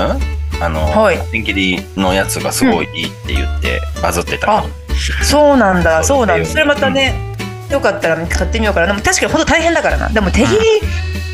[0.61, 1.17] あの、はい。
[1.31, 4.65] 千切りのやつがすごいいいって言ってバズってたあ
[5.23, 6.03] そうなんだ。
[6.03, 6.45] そううなんだ。
[6.45, 7.15] それまたね、
[7.69, 8.87] よかったら買ってみようかな。
[8.87, 10.09] でも確かにほんと大変だからな。
[10.09, 10.59] でも手切り、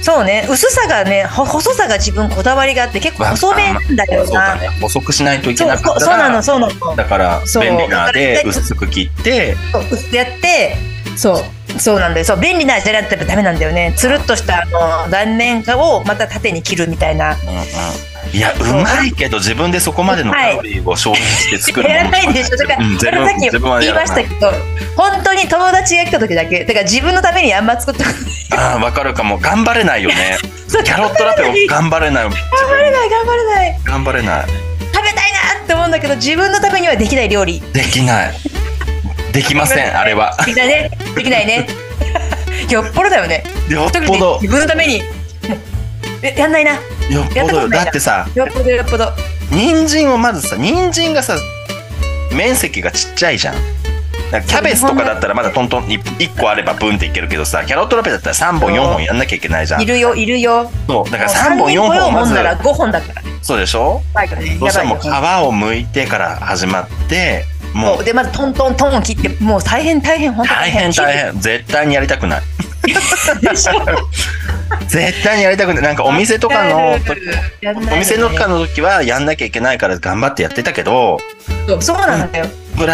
[0.01, 0.47] そうね。
[0.49, 4.25] 薄さがねほ細さが自分こだわりがあって結構細めなんだよな。
[4.27, 4.69] そうだね。
[4.81, 6.95] 細くしないといけなかったそうそうなのら、そうなの。
[6.95, 7.63] だからそう。
[7.63, 10.75] 便利なで薄く切って、そう薄くやって
[11.15, 11.41] そ
[11.77, 12.25] うそうなんだよ。
[12.25, 13.93] そう便利なじゃなくてダメなんだよね。
[13.97, 14.65] つるっとしたあ
[15.05, 17.31] の断面をまた縦に切るみたいな。
[17.31, 22.57] うんうんいや、うまいけど自分でそこまでのカロリーを消費して作る やらないでしょ。
[22.57, 24.51] だから、さっき言いましたけど
[24.95, 28.19] 本当に友達が来た時だけだから自分のためにあんま作ったこと
[28.55, 28.61] ない。
[28.61, 29.37] ああ、わかるかも。
[29.37, 30.37] 頑張れないよね。
[30.83, 32.23] キャロットラペを頑張れない。
[32.23, 33.79] 頑張れない頑張れない。
[33.83, 34.45] 頑張れない。
[34.93, 37.61] 食べたいなって思うんだけど自分のためにはできない料理。
[37.73, 38.33] できない。
[39.31, 40.35] できません、 あれは。
[40.45, 40.91] できないね。
[41.15, 41.67] できないね。
[42.69, 43.43] よっぽどだよね。
[43.69, 45.03] よっ特ぽど、に自分のために。
[46.35, 47.61] やんないなよっぽど。
[47.61, 47.69] よ。
[47.69, 49.11] だってさ、よっぽどよっぽど。
[49.51, 51.37] 人参をまずさ、人参がさ、
[52.31, 53.55] 面積がちっちゃいじゃん。
[54.47, 59.81] キャベツとかだったらまだトントン1個あればブンっていけるけどさキャロットラペだったら3本4本やんなきゃいけないじゃん。
[59.81, 60.69] いるよいるよ。
[60.87, 63.21] そうだから3本4もう本をまずなら5本だから。
[63.21, 64.01] ねそうでしょ？
[64.59, 71.39] そうしたらもう皮を剥いてから始まってもうでまずトントントンを切ってもう大変大変本当大変大変。
[71.39, 72.41] 絶対にやりたくない。
[73.41, 73.73] でしょ？
[74.87, 75.83] 絶対にやりたくない。
[75.83, 81.19] なんかお店とかのお店のとかの時はやんなきゃいけないから頑張ってやってたけど
[81.79, 82.45] そうなんだよ。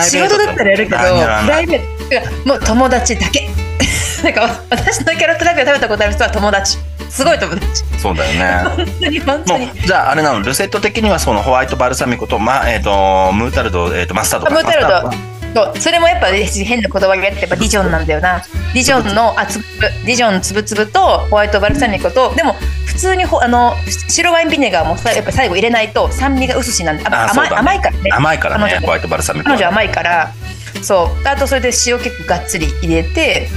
[0.04, 3.50] 仕事だったらやるけどプライベートもう友達だけ。
[4.24, 6.78] なんか私のキャロットラペを食べたことある人は友達。
[7.10, 7.84] すごい友達。
[7.98, 8.64] そうだよね。
[9.26, 9.72] 本当にもに。
[9.84, 10.42] うじゃああれなの。
[10.42, 14.54] ルセット的にはそのホワイトバルサミコと,、まえー、とムータルド、えー、とマスタードか。
[14.54, 18.42] ムータルドそうそれもやっぱ変なこだわりがあってやっぱディジョンなんだよな。
[18.74, 19.66] ディジョンのあつぶ
[20.06, 22.54] ディジョンつぶつぶとホワイトバルサミコとでも
[22.86, 23.74] 普通にほあの
[24.08, 27.56] 白ワインビネガーもさやっぱ最後入れないと酸味が薄しなんであ甘いあそうだね。
[27.58, 28.12] 甘いからね。
[28.14, 30.34] 甘いからねホワイトバルサミコ彼女甘いから
[30.82, 31.28] そう。
[31.28, 33.48] あとそれで塩結構がっつり入れて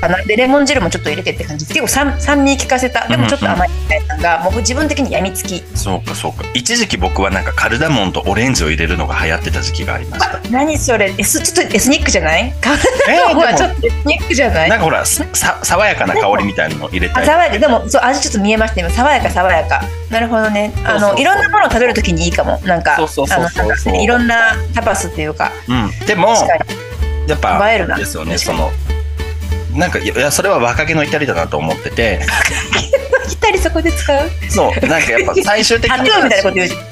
[0.00, 1.66] かなでレモン汁もちょっと入れてって感じ。
[1.66, 3.08] です結構酸酸味効かせた。
[3.08, 5.62] でもちょっと甘いみたいなのが、もう自分的にやみつき。
[5.74, 6.44] そうかそうか。
[6.54, 10.40] 一時期僕はなんかカルダモンとオレンジを入れるのが流行ってた時期がありました。
[10.50, 11.14] 何それ？
[11.16, 12.52] エスちょっとエスニックじゃない？
[12.60, 14.70] カルえーダモンはちょっとエスニックじゃない？
[14.70, 15.24] なんかほらさ
[15.62, 17.26] 爽やかな香りみたいなの入れたり。
[17.26, 17.58] あ爽やか。
[17.58, 18.90] でもそう味ちょっと見えました今。
[18.90, 19.82] 爽やか爽やか。
[20.10, 20.72] なるほどね。
[20.84, 22.60] あのいろんなものを食べるときにいいかも。
[22.64, 25.50] なんかいろんなタパスっていうか。
[25.68, 26.06] うん。
[26.06, 26.34] でも
[27.26, 27.58] やっぱ
[27.96, 28.70] ですよねその
[29.74, 32.20] なんかいやそれは若気の至りだなと思ってて。
[33.28, 34.30] 来たりそこで使う？
[34.48, 36.08] そうなんかやっぱ 最終的に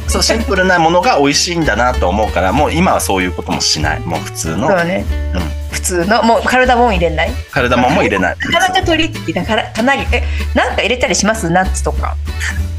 [0.08, 4.00] そうシンプルなものが美味しいんだなと思うからもう今はそういうこともしない。
[4.00, 4.66] もう普通の。
[4.68, 5.40] そうね、うん。
[5.70, 7.32] 普通のもう体もん入れない？
[7.52, 8.36] カルダモンも入れない。
[8.50, 11.48] なかなかトリッキーだからかなりえなんか入れたりします？
[11.50, 12.16] ナッツとか。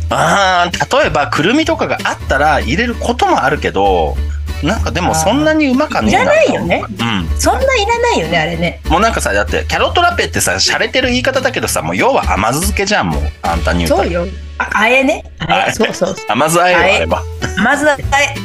[0.09, 4.15] あー例えばくるみとかがあったら入れることもあるけど
[4.63, 6.83] なんかでもそんなにうまかねえいらないよね。
[6.87, 7.27] うん。
[7.39, 8.81] そんないらないよねあれね。
[8.89, 14.25] もうなんかさだってキャロットラペってさ洒落てる言い方だけどさもう要は甘酢漬けじゃんもうあんたに言うたらそうよ。
[14.57, 15.23] ああえね。
[15.39, 15.69] ああえ。
[15.69, 16.15] えそうそう。
[16.29, 17.23] 甘酢あえよあれば。
[17.63, 18.35] まずはあ え。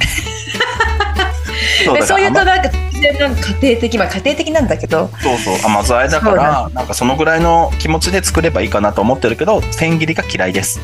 [1.84, 2.44] そうだそういうと甘。
[2.44, 5.10] なんか突然なんか家庭的まあ家庭的なんだけど。
[5.22, 5.54] そうそう。
[5.64, 10.80] 甘酢あえだかそうらなんかそのぐらいの気持ちで作ればいいかなと思ってるけど千切りが嫌いです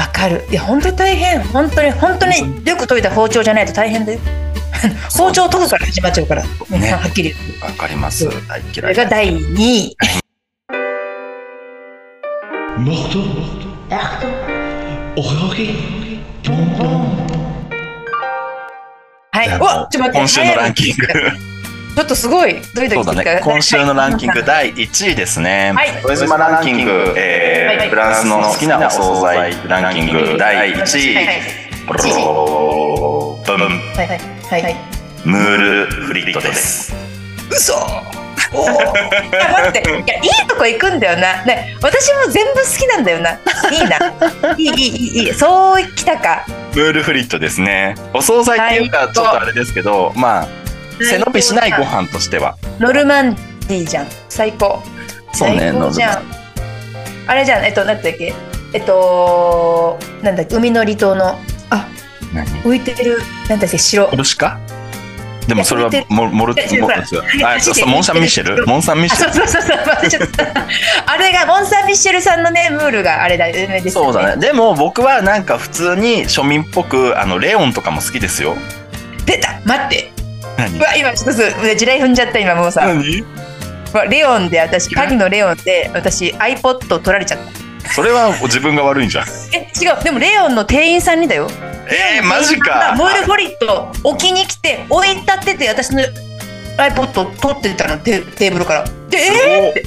[0.00, 0.46] わかる。
[0.50, 1.42] いや本当に大変。
[1.42, 4.20] 本当に本当によく研いだ包丁じゃないと大変だよ。
[5.14, 6.92] 包丁を研ぐから始まっちゃうから、ね。
[6.92, 7.34] はっきり。
[7.60, 8.24] わかります。
[8.24, 8.72] そう大嫌い。
[8.74, 9.94] それが第2位.
[19.32, 19.48] はい。
[19.48, 20.18] じゃあうわ、ちょっと待って。
[20.18, 21.49] 今週のランキング。
[21.96, 22.60] ちょっとすごい。
[22.74, 23.40] どれだそうだね。
[23.42, 25.72] 今週のランキング第1位ですね。
[25.74, 25.90] はい。
[26.02, 27.88] 副島ランキング、えーはい。
[27.88, 31.14] フランスの好きなお惣菜ランキング第1位。
[31.16, 31.34] はいはいは
[34.04, 34.20] いはい
[34.50, 34.62] はい。
[34.62, 34.76] はい。
[35.24, 36.94] ムールフリットです。
[37.50, 37.74] 嘘。
[38.52, 38.70] おー。
[38.70, 39.90] いや待って。
[39.90, 43.32] いやいいとこ行くんだよな、ね、私も全部好きなんだよな。
[43.32, 43.36] い
[43.76, 43.98] いな。
[44.56, 46.46] いいいいいいいそうきたか。
[46.74, 47.96] ムールフリットですね。
[48.14, 49.12] お惣菜っていうかはい。
[49.12, 50.59] ちょっとあれですけど、まあ
[51.04, 52.56] 背伸びしないご飯としては。
[52.78, 53.34] ノルマン
[53.68, 54.06] ディーじゃん。
[54.28, 54.82] 最高。
[55.32, 56.22] そうね最高じゃん。
[57.26, 57.64] あれじゃん。
[57.64, 58.34] えっとなんだっけ。
[58.72, 60.56] えっとなんだっけ。
[60.56, 61.38] 海の離島の。
[61.70, 61.88] あ
[62.34, 62.46] 何？
[62.62, 63.18] 浮いてる。
[63.48, 64.06] なんだっけ城。
[64.08, 64.58] コルシカ
[65.48, 67.24] でもそれはモモルモルそう。
[67.86, 68.66] モンサンミッシェル？
[68.66, 69.32] モンサンミシェル？
[69.32, 69.78] そうそうそう
[71.06, 74.40] あれがモン・サン・ミッシェルさんのねムールがあれだ有名ですよそうだね。
[74.40, 78.54] でも僕はなんか普通に庶民っぽくあのレオンとかも好きですよ。
[79.26, 79.60] 出た。
[79.64, 80.09] 待って。
[80.09, 80.09] 何
[80.66, 82.86] うわ今ちょっと地雷踏んじゃった今もうさ。
[84.08, 87.38] レオンで私パリのレオンで私 iPod 取られちゃっ
[87.82, 87.88] た。
[87.92, 89.26] それは自分が悪いんじゃん。
[89.52, 90.04] え違う。
[90.04, 91.48] でもレオンの店員さんにだよ。
[91.88, 92.94] えー、マジか。
[92.96, 96.02] モールフォリット置きに来て置いたってて私の
[96.78, 98.84] iPod 取ってたのテテーブルから。
[99.08, 99.66] でえ？
[99.66, 99.74] ー、っ。
[99.74, 99.84] て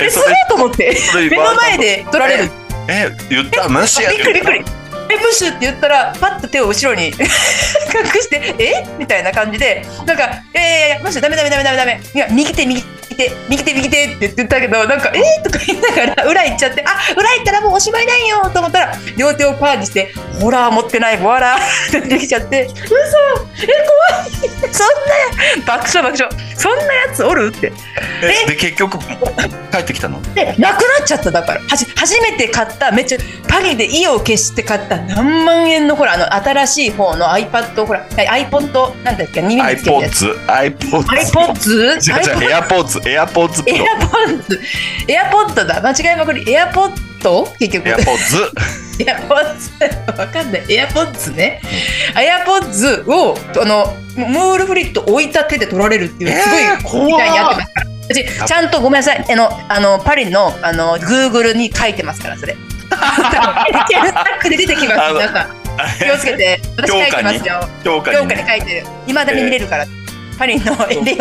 [0.00, 0.96] ええすごいと思って。
[0.96, 2.50] それ目の前で取られる。
[2.88, 3.68] え、言った？
[3.68, 4.58] 無視やびっくりびっくり。
[4.58, 4.81] え
[5.18, 7.14] プッシュって言ったらパッと手を後ろに 隠
[8.20, 8.84] してえ？
[8.98, 12.00] みたいな感じでなんか「いやいやいやプッシュダメダメダメダメダメ。
[12.14, 13.01] いや右手右手。
[13.48, 23.66] 右手右手」って言ったけどなんか「えとか言いながら裏行っちゃって「あ裏行ったらもうおしまいなんよ」と思ったら両手をパーにして「ほら持ってないほら」ってできちゃって「嘘え
[24.10, 24.30] 怖い
[24.72, 24.86] そん
[25.60, 26.28] な爆笑爆笑。
[26.56, 27.72] そんなやつおる?」って。
[28.22, 30.20] えで結局帰ってきたの？
[30.34, 31.60] でなくなっちゃっただから。
[31.60, 40.26] はじ初めて買っためっちゃパリで意を決して買った何万円のほらあの新しい方の iPad ほら iPod なんだっけ耳につけるやつ。
[40.46, 43.64] iPods iPods iPods 違う違う AirPods エ Pro アポッツ
[45.08, 45.80] エアポッドだ。
[45.86, 46.50] 間違いまくり。
[46.50, 47.88] エアポッド結局。
[47.88, 49.70] AirPods エアポッツ
[50.20, 50.64] わかんない。
[50.68, 51.60] エアポッツね。
[52.20, 56.48] エアポッツをあのムールフリット置いた手で取られるっていうす
[56.84, 57.72] ごいみたいにやってます。
[57.74, 59.24] から私ちゃんとごめんなさい。
[59.32, 62.56] あのあのパリのあのグーグルに書いてますからそれ。
[63.88, 65.14] 検索で出てきます。
[65.14, 65.62] 皆さん。
[65.98, 66.60] 気をつけて。
[66.76, 67.68] 私書いてますよ。
[67.84, 68.16] 評価に。
[68.18, 68.86] 書いてる。
[69.06, 69.86] いまだに見れるから、
[70.38, 71.18] パリのレオンで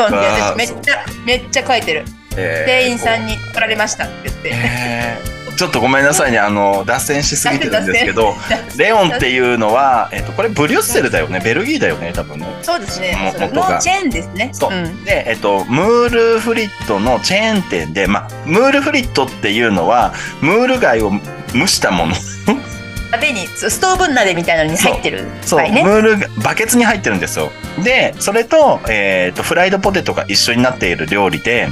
[0.57, 2.05] めっちゃめっちゃ書いてる。
[2.37, 5.17] えー店員さんに取られましたって言って、え。
[5.27, 6.39] ーちょっとごめんなさいね。
[6.39, 8.33] あの脱線しすぎてるんですけど
[8.77, 11.39] レオンっていうのは、えっとこれブリュッセルだよね。
[11.39, 12.47] ベルギーだよね多分ね。
[12.63, 13.15] そうですね。
[13.15, 13.69] もそれ元が。
[13.75, 14.49] のチェーンですね。
[14.53, 15.03] そう、ん。
[15.03, 21.11] で、えっと、ムールフリットのチェーン店で、まあ、ムールフリットっていうのはムール貝を
[21.53, 22.15] 蒸したもの
[23.11, 25.25] 鍋にストーブ鍋みたいなのに入ってる。
[25.41, 27.51] そう、ムールがバケツに入ってるんですよ。
[27.83, 31.69] でそれと,、えっとフライドポテトが一緒になっている料理で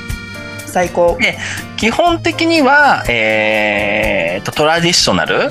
[0.65, 1.17] 最高。
[1.77, 5.49] 基本的には、えっとトラディショナル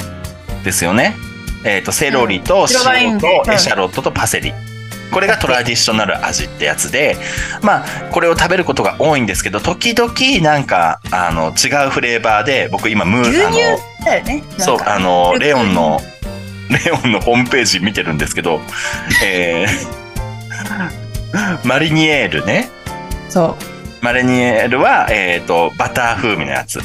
[0.65, 1.17] ですよね、
[1.65, 4.53] えっとセロリと塩とエシャロットとパセリ、
[5.13, 7.17] これがトラディショナル味ってやつで
[7.63, 14.43] まあこれを食べることが多いんですけど時々なんかあの違うフレーバーで僕今ムーあの牛乳だよね。
[14.59, 16.01] そうあのレオンの
[16.85, 18.61] レオンのホームページ見てるんですけど、
[19.25, 20.09] えー
[21.65, 22.69] マリニエールね。
[23.29, 23.57] そ
[24.01, 24.05] う。
[24.05, 26.81] マリニエールは、えー、とバター風味のやつ。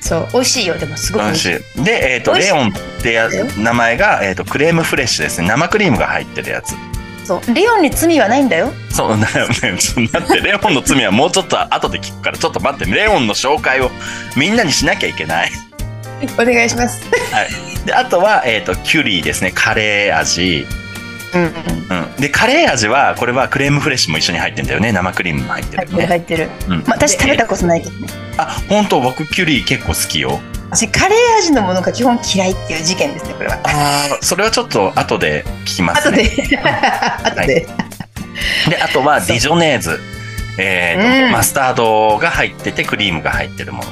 [0.00, 0.28] そう。
[0.32, 0.78] 美味しいよ。
[0.78, 1.46] でもすごく美味し
[1.76, 1.84] い。
[1.84, 5.48] で、えー、とレオンってや名前が、えー、とクレームフレッシュですね。
[5.48, 6.74] 生クリームが入ってるやつ
[7.30, 7.54] そう。
[7.54, 8.72] レオンに罪はないんだよ。
[8.90, 9.46] そうだよ。
[9.46, 13.90] ねちょっと待ってレオンの罪はもうちょっと後で聞くからちょっと待ってレオンの紹介を
[14.36, 15.50] みんなにしなきゃいけない。
[16.36, 17.00] お願いします。
[17.86, 19.52] であとは、えー、とキュリーですね。
[19.54, 20.66] カレー味。
[21.32, 21.48] うんうん。
[21.48, 24.90] うん、でカレー味はこれはクレームフレッシュも一緒に入ってんだよね。
[24.90, 26.50] 生クリームも入ってるるよね、入ってる。
[26.68, 26.78] うん。
[26.78, 28.08] まあ私食べたことないけどね。
[28.38, 29.00] あ本当？
[29.00, 30.40] 僕キュリー結構好きよ
[30.72, 33.60] 私カレー味のものが基本嫌いっていう事件ですねこれは。
[33.64, 37.66] あーそれはちょっと後で聞きます後ねで後で。
[38.70, 40.00] であとはディジョネーズ。
[40.58, 41.32] えーとうん。
[41.32, 43.90] マスタードが入っててクリームが入ってるもの。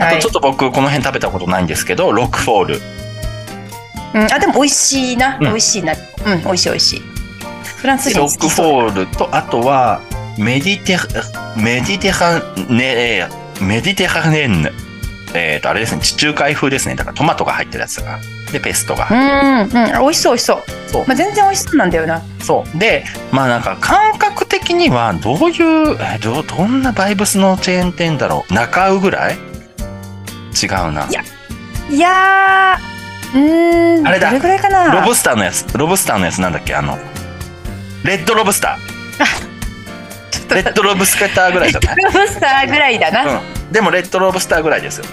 [0.00, 0.14] あはい。
[0.16, 2.82] とちょっと僕この辺食べたことないんですけどロックフォール。
[4.14, 5.48] うん、あでも美味しいな、うん。
[5.48, 5.92] 美味しいな。
[6.24, 7.02] うん美味しい美味しい。
[7.76, 10.00] フランス人ロックフォールとあとは
[10.38, 10.98] メディテ
[11.56, 13.28] メディテハネ
[13.60, 14.72] メディテハネンヌ
[15.34, 16.94] えっ、とあれですね地中海風ですね。
[16.94, 18.18] だからトマトが入ってるやつが
[18.52, 19.06] でペーストが。
[19.10, 19.70] うんうん。
[19.72, 20.62] 美味しそう美味しそう。
[20.90, 21.04] そう。
[21.06, 22.22] まあ全然美味しそうなんだよな。
[22.40, 22.78] そう。
[22.78, 28.54] でまあなんか感覚的にはどういうえどどんなバイブスのチェーン店だろう。
[28.54, 29.34] 中尾ぐらい？
[29.34, 31.06] 違うな。
[31.08, 31.22] いや
[31.90, 34.06] いやーーん。
[34.06, 34.28] あれだ。
[34.28, 34.92] どれぐらいかな。
[35.00, 36.74] ロブスターのやつ、ロブスターのやつなんだっけ？
[36.74, 36.98] あの、
[38.04, 39.47] レッドロブスター。
[40.54, 41.96] レッドロブスターぐらいじゃない？
[41.96, 43.24] ロブスターぐらいだな。
[43.24, 43.72] うん。
[43.72, 45.04] でもレッドロブスターぐらいですよ。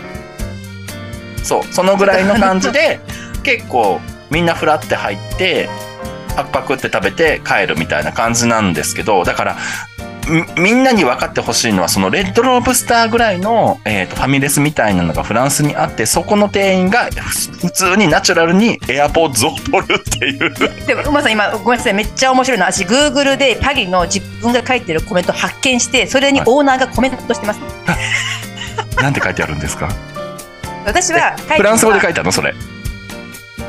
[1.43, 2.99] そう、そのぐらいの感じで、
[3.43, 3.99] 結構
[4.30, 5.70] みんなフラって入って、
[6.36, 9.57] パクパクって食べて帰るみたいな感じなんですけど、だから、
[10.28, 17.09] みみんなに分かってほしいのは、そのレッドロブスターぐらいの、えーとファミレスみたいなのがフランスにあって、そこの店員が
[17.59, 20.53] ふ普通にナチュラルにエアポッズを取るっていう。
[20.86, 22.65] でも、馬さん今、ごめんなさい、めっちゃ面白いの。
[22.65, 27.59] 私、Google でパギの自分が書いてるコメントを発見して、それにオーナーがコメントしてます。
[29.01, 29.89] なんて書いてあるんですか？
[30.86, 32.53] 私はフランス語で書いたのそれ。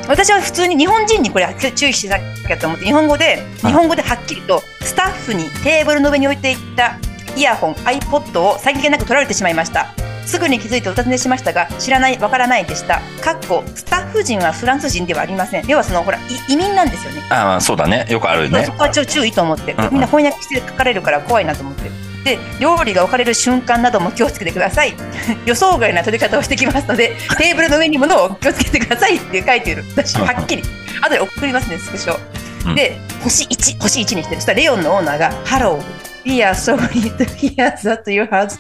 [0.09, 6.99] 私は普通に日本人にこれ注意しなきゃと思って日本語で日本語ではっきりとスタッフにテーブルの上に置いていった
[7.37, 9.89] イヤホン iPod を先気なく取られてしまいました
[10.25, 18.07] すぐに気づいてお尋ねしましたが知らないわからないでしたかっこスタッフ人はフランス人ではありません要はそのほらい移民なんですよねあまあそうだね。
[18.09, 18.73] よくあるよねそ。
[18.73, 22.06] こはちょっと注意と思って、うんうんみんな翻訳して書かれるから怖いなと思って。
[22.27, 24.95] で料理が置かれる瞬間なども気をつけてください。
[25.47, 30.63] 予想外な取り方をしてきますので テーブルの上に物を気をつけてくださいって書いてる私はっきり。
[31.01, 32.19] 後で送りますねスクショ、
[32.67, 32.75] うん。
[32.75, 34.41] で星1星1にしてる。
[34.41, 38.53] そしたらレオンのオーナーが「Hello We are sorry to hear that you had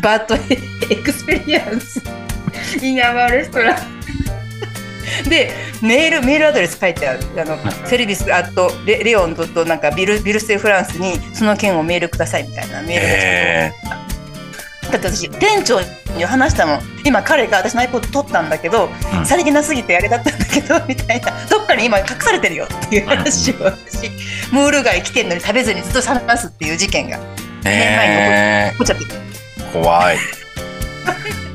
[0.00, 0.26] bad
[0.88, 2.00] experience
[2.80, 3.82] in our restaurant
[5.28, 5.50] で
[5.82, 7.20] メールメールアドレス書いてある。
[7.38, 13.72] あの、セルビスアットレレオンドットなんかビルビルステフランスにその件をメールくださいみたいなメールが来てえ
[14.92, 18.88] だって私店長に話したもん今彼が私の iPod 取ったんだけど、
[19.18, 19.26] うん。
[19.26, 21.32] さりげなすぎてあれだったんだけど みたいな。
[21.48, 23.54] どっかに今隠されてるよっていう話を。
[23.64, 24.10] 私
[24.52, 27.16] ムール貝来てんのに食べずにずっと話すっていう事件が。
[27.16, 27.20] ー、
[27.64, 29.04] 年前にえ起こっちゃって。
[29.04, 30.18] ー、怖い。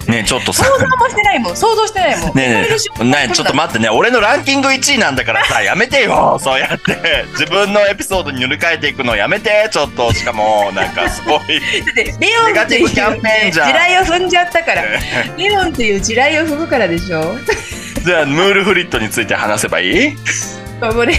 [0.07, 0.63] ねえちょっとさ。
[0.65, 1.55] 想像もしてないもん。
[1.57, 2.35] 想像してないもん。
[2.37, 7.25] ねえねちょっと待ってね、俺のランキング1位なんだからさ、 やめてよ、そうやって。
[7.31, 11.37] 自分のエピソードに塗り替えていくのやめて、ちょっと、しかも、なんかすごい。
[11.37, 11.45] だ
[11.91, 13.67] ってレオンっていうティブキャンペーンじゃん。
[13.67, 14.83] 地雷を踏んじゃったから。
[15.37, 17.35] レオンっていう地雷を踏むからでしょ？
[18.05, 20.15] じゃあ、ムールフリットについて話せばいい？
[20.79, 21.13] これ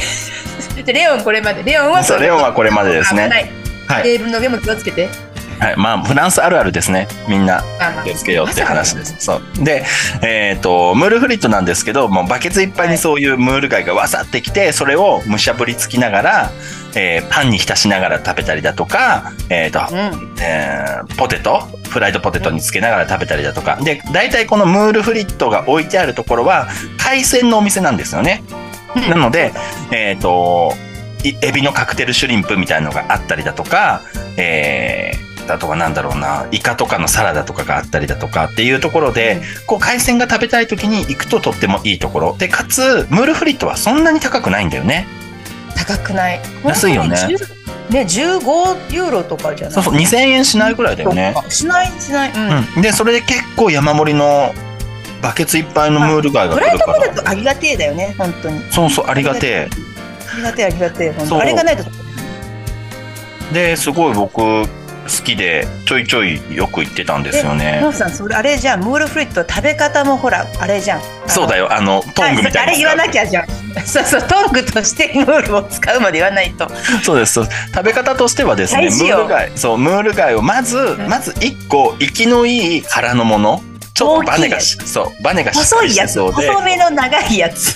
[0.84, 0.92] で。
[0.92, 1.62] レオンこれまで。
[1.62, 3.24] レオンはレオンはこれまでですね。
[3.24, 3.50] 危ない。
[3.88, 4.02] はい。
[4.04, 5.08] テーブルの上も気をつけて
[5.58, 7.08] はい、まあ、フランスあるあるですね。
[7.28, 7.62] みんな。
[8.04, 9.16] 気をつけようって話です。
[9.18, 9.64] そう。
[9.64, 9.84] で、
[10.22, 16.50] えっ、と、ムールフリットなんですけど、もうバケツいっぱいにそういうムール貝がわさってきて、それをむしゃぶりつきながら、
[16.94, 21.60] えーパンに浸しながら食べたりだとか、えっ、と、うんえーポテト？
[21.88, 23.76] フライドポテトにつけながら食べたりだとか。
[23.76, 28.42] で、大体このムールフリットが置いてあるところは、海鮮のお店なんですよね。
[29.08, 29.52] なので、
[29.90, 30.72] えっ、と、
[31.24, 34.02] いエビのカクテルシュリンプみたいのがあったりだとか、
[34.36, 42.36] えー、あとはなんだろうな、イカとかのサラダとかがあったりだとかっていうところで、こう海鮮が食べたい時に行くととってもいいところ。
[42.36, 45.06] で、かつ、ムールフリットはそんなに高くないんだよね。
[45.76, 47.58] 高くない安いよね本当に10
[47.92, 49.74] ね15ユーロとかじゃない？
[49.74, 51.34] そうそう、2000円しないぐらいだよね。
[51.48, 52.82] しないしないうん、うん。
[52.82, 54.52] で、それで結構山盛りの
[55.22, 56.98] バケツいっぱいのムール貝が来るから。
[56.98, 59.68] ポテトありがてえだよね本当にそうそう、ありがてえ。
[60.32, 61.84] ありがてえありがてえあれがないと
[63.52, 64.40] で、すごい僕
[65.08, 67.90] 好きで、ちょいちょいよく行ってたんですよねノ。
[67.90, 72.62] ブさんそれあれじゃんムールフリット食べ方もほらあれじゃんよそうだよ、あの、トングみたいな。
[72.62, 73.46] あれ言わなきゃじゃん
[73.86, 76.68] そうそうトングとしてムールを使うまで言わないと
[77.02, 77.34] そうです。
[77.34, 83.62] そうです食べ方としてはですね、ムール貝、そう、ムール貝をまず、んまず一個、生きのいい殻のもの。
[83.94, 87.74] ちょっとバネがし、そう、バネが細いやつ細めの長いやつ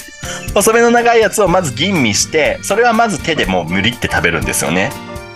[0.55, 4.93] 細めの長いやつをまず吟味して、それはまず手でもう無理って食べるんですよね。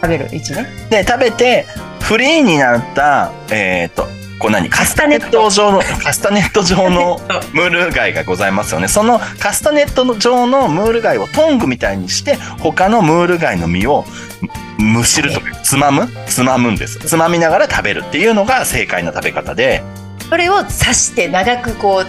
[0.07, 1.67] 食べる位置ねで、食べて、
[2.01, 4.07] フリーになった、えっ、と、
[4.39, 7.19] こう何カスタネット状の、カスタネット状の
[7.53, 8.89] ムール貝がございますよね。
[8.89, 14.05] そのカスタネット状のムール貝をトングみたいにして、他のムール貝の実を
[14.79, 16.09] むむしるとか、つまむ？
[16.27, 16.99] つまむんです。
[16.99, 19.83] つまみながら食べるっていうのが正解な食べ方で、
[20.29, 22.05] それを刺して長くこ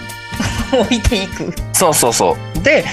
[0.72, 2.62] う 置いていくそうそうそう。
[2.62, 2.84] で、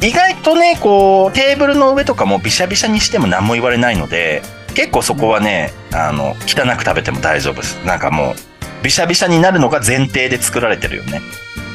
[0.00, 4.42] 意外とね、こう、テーブルの上とかもびしゃびしゃにしても何も言われないので、
[4.74, 7.76] 結構そこはね、あの、汚く食べても大丈夫です。
[7.86, 8.34] なんかもう、
[8.84, 11.20] びしゃびしゃになるのが前提で作られてるよね。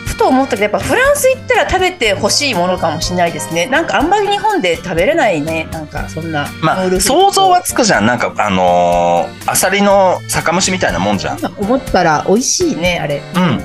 [0.06, 8.06] ふと思ったけどやっぱフランス行ったら食べてほしいものかもしれないですねなんかあんまり日本で食べれないねなんかそんなまあ、想像はつくじゃん。
[8.06, 11.40] なんか、あのーアサリの酒蒸しみたいなもんじゃん。
[11.40, 13.64] 今思ったら美味しいねあれうん。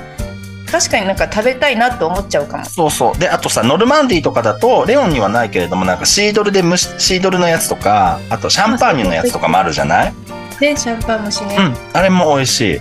[0.71, 3.19] 確かになんか食べたいなと思っちゃうかもそうそう。
[3.19, 10.15] で、あとさ、ノルマンディーとかだと、レオンにはないけれども、なんかシードルで蒸し、シードルのやつとか、あとシャンパーニュのやつとかもあるじゃない？
[10.61, 11.75] ねシャンパン蒸しね、うん。
[11.93, 12.75] あれも美味しい。
[12.75, 12.79] い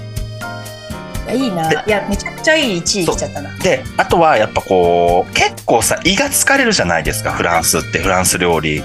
[1.27, 1.69] やいいな。
[1.69, 3.55] でいや、めちゃくちゃいい1位来ちゃったな。
[3.57, 8.83] で、あとはやっぱこう、結構さ、胃が疲れるじゃないですか、フランスって、フランス料理。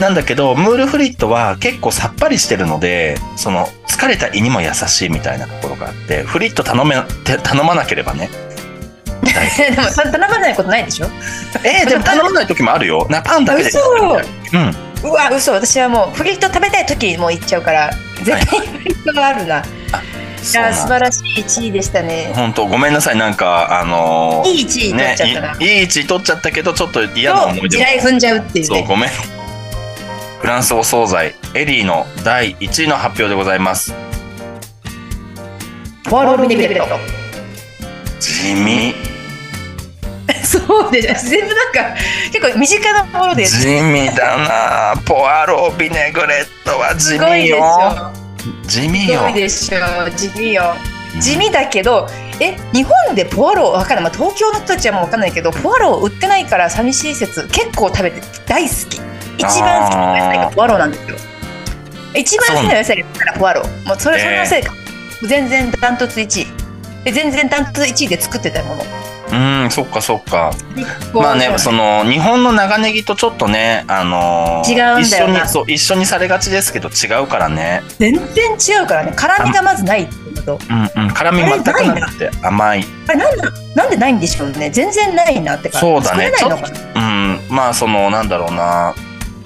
[0.00, 8.28] なんだけど、ムールフリットは結構さっぱりしてるので、その、疲れた胃にも優しいみたいなところがあって、フリット頼め、て頼まなければね。
[9.56, 11.08] でも、た頼まないことないでしょ？
[11.64, 13.06] えー、 でも頼まない時もあるよ。
[13.08, 13.68] なパンだけで。
[13.70, 13.80] 嘘
[14.52, 14.76] うん。
[15.02, 15.52] うわ、嘘。
[15.52, 17.90] 私はもう、フリット食べたい時もう行っちゃうから、
[18.22, 19.58] 絶対フリットがあるな。
[19.58, 19.62] いや、
[20.42, 22.30] そうなん素晴らしい1位でしたね。
[22.34, 25.54] 本当ごめんなさい、なんか、あのーいい1位取っちゃったな。
[25.54, 28.84] ね、いいい位置取っちゃったけど、ちょっと嫌な思い出地雷踏んじゃうっていうそう、ね。
[28.86, 29.10] ごめん。
[30.46, 33.92] フランスお惣菜、エリーの第1位の発表でございます。
[36.08, 36.96] ポアロビネグレット。
[38.20, 38.94] 地味。
[40.46, 41.14] そうでしょ。
[41.28, 42.00] 全部なんか、
[42.32, 43.44] 結構身近なもので。
[43.44, 44.36] す地味だ
[44.94, 47.58] なポアロビネグレットは地味よ。
[47.58, 48.68] ょ。
[48.68, 49.22] 地味よ。
[50.14, 50.76] 地味よ。
[51.18, 54.04] 地味だけど、え、日本でポアロわかんない。
[54.04, 59.05] まあ、東京の人たちはもうわかんないけど、ポアロ売ってないから寂しい説、結構食べて大好き。
[59.38, 61.16] 一番好きな野菜がポアロなんですよ。
[62.14, 63.06] 一番好きな野菜が
[63.38, 63.62] ポアロ。
[63.62, 64.72] もうそれ、その野菜が
[65.28, 66.46] 全然ダントツ1位。
[67.04, 68.84] で全然ダントツ1位で作ってたもの。
[69.32, 70.52] うん、そっかそっか。
[71.12, 77.82] まあね、その日本の長ネギとちょっとね、あのー違うんだよな一緒にそう一緒にされがちですけど違うからね。
[77.98, 79.12] 全然違うからね。
[79.16, 80.58] 辛みがまずないってこと。
[80.70, 82.84] うんうん、辛み全くなくて甘い。
[83.08, 84.70] あれなんだなんでないんでしょうね。
[84.70, 85.78] 全然ないなってか。
[85.80, 86.32] そうだね。
[86.94, 88.94] うん、まあそのなんだろうな。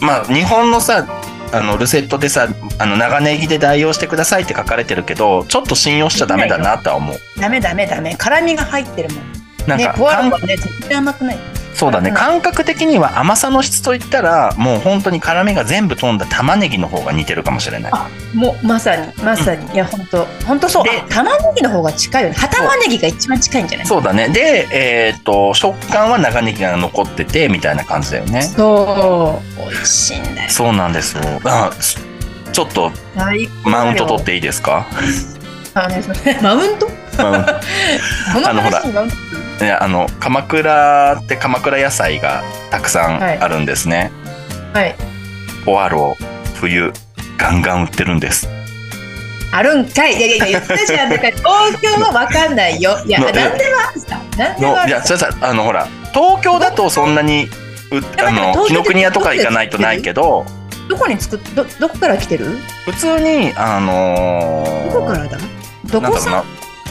[0.01, 1.07] まあ日本のさ、
[1.53, 2.49] あのルセットでさ、
[2.79, 7.17] あの長ネギで代用してくださいって書かれてるけど、ちょっと信用しちゃダメだなとは思う。
[7.39, 8.15] ダメダメダメ。
[8.17, 9.41] 辛みが入ってるもん。
[9.67, 11.39] なんか、、ねポアロ感はね、絶対甘くない。
[11.75, 12.17] そうだね、うん。
[12.17, 17.93] 感覚的には甘さの質といったら、もう本当に辛みが全部飛んだ玉ねぎの方が似てるかもしれない。
[17.95, 20.85] あもうまさにまさに、いや本当本当そう。
[21.09, 22.35] 玉ねぎの方が近いよね。
[22.37, 23.87] 葉玉ねぎが一番近いんじゃない？
[23.87, 24.29] そうだね。
[24.29, 28.43] で、えっ、と、食感は長ネギが残ってて、みたいな感じだよね。
[28.43, 29.61] そう。
[29.71, 30.51] 美味しいんだよ。
[30.51, 31.17] そうなんです。
[31.17, 31.23] よ。
[31.45, 31.99] あす
[32.53, 32.91] ちょっと
[33.65, 34.87] マウント取っていいですか？
[36.43, 36.91] マウント？
[37.19, 38.83] あのほら。
[39.61, 43.39] いやあの鎌倉って鎌倉野菜がたくさんはい。
[43.39, 44.11] あるんですね、
[44.73, 44.95] はい。
[45.65, 46.17] ポアロ
[46.55, 46.93] 冬
[47.37, 48.49] ガンガン売ってるんです。
[49.53, 50.17] あるんかい。
[50.17, 51.11] いやいやいや言ったじゃん。
[51.11, 52.99] だから 東京は分かんないよ。
[53.05, 54.21] いやの何でもあるさ。
[54.37, 54.97] 何でもあるさ。
[54.97, 57.49] やそれさあのほら東京だとそんなに
[57.91, 60.47] うあの紀ノ国屋とか行かないとないけど
[60.89, 62.59] どこに作っどどこから来てる？
[62.85, 65.39] 普通にあのーどこからだ？
[65.87, 66.31] どこさ？
[66.31, 66.45] なん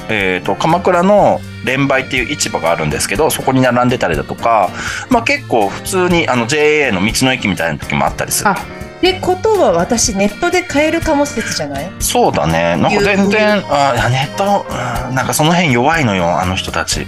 [0.10, 4.70] えー、と鎌倉の連売っていう市場があるんですけどそこに並んでたりだとか、
[5.10, 8.50] まあ、結構普通にあの JA の道の駅みたいな時もあったりする。
[8.50, 11.90] あってことは私ネットで買えるかも説じゃない？
[12.00, 12.76] そうだね。
[12.76, 17.06] なんか全然あいやネットうんなんかその辺弱いのよあの人たち。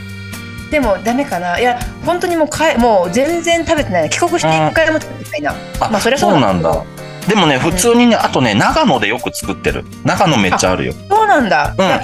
[0.70, 1.60] でもダメかな。
[1.60, 4.10] いや本当にもうかえもう全然食べてない。
[4.10, 6.72] 帰国して一回も食べてないな、あ、まあそりゃそそううなんだ
[7.28, 9.86] でもね普通にねあとね長野でよく作ってる。
[10.04, 10.94] 長野めっちゃあるよ。
[11.10, 12.02] そうなんだ、うんいや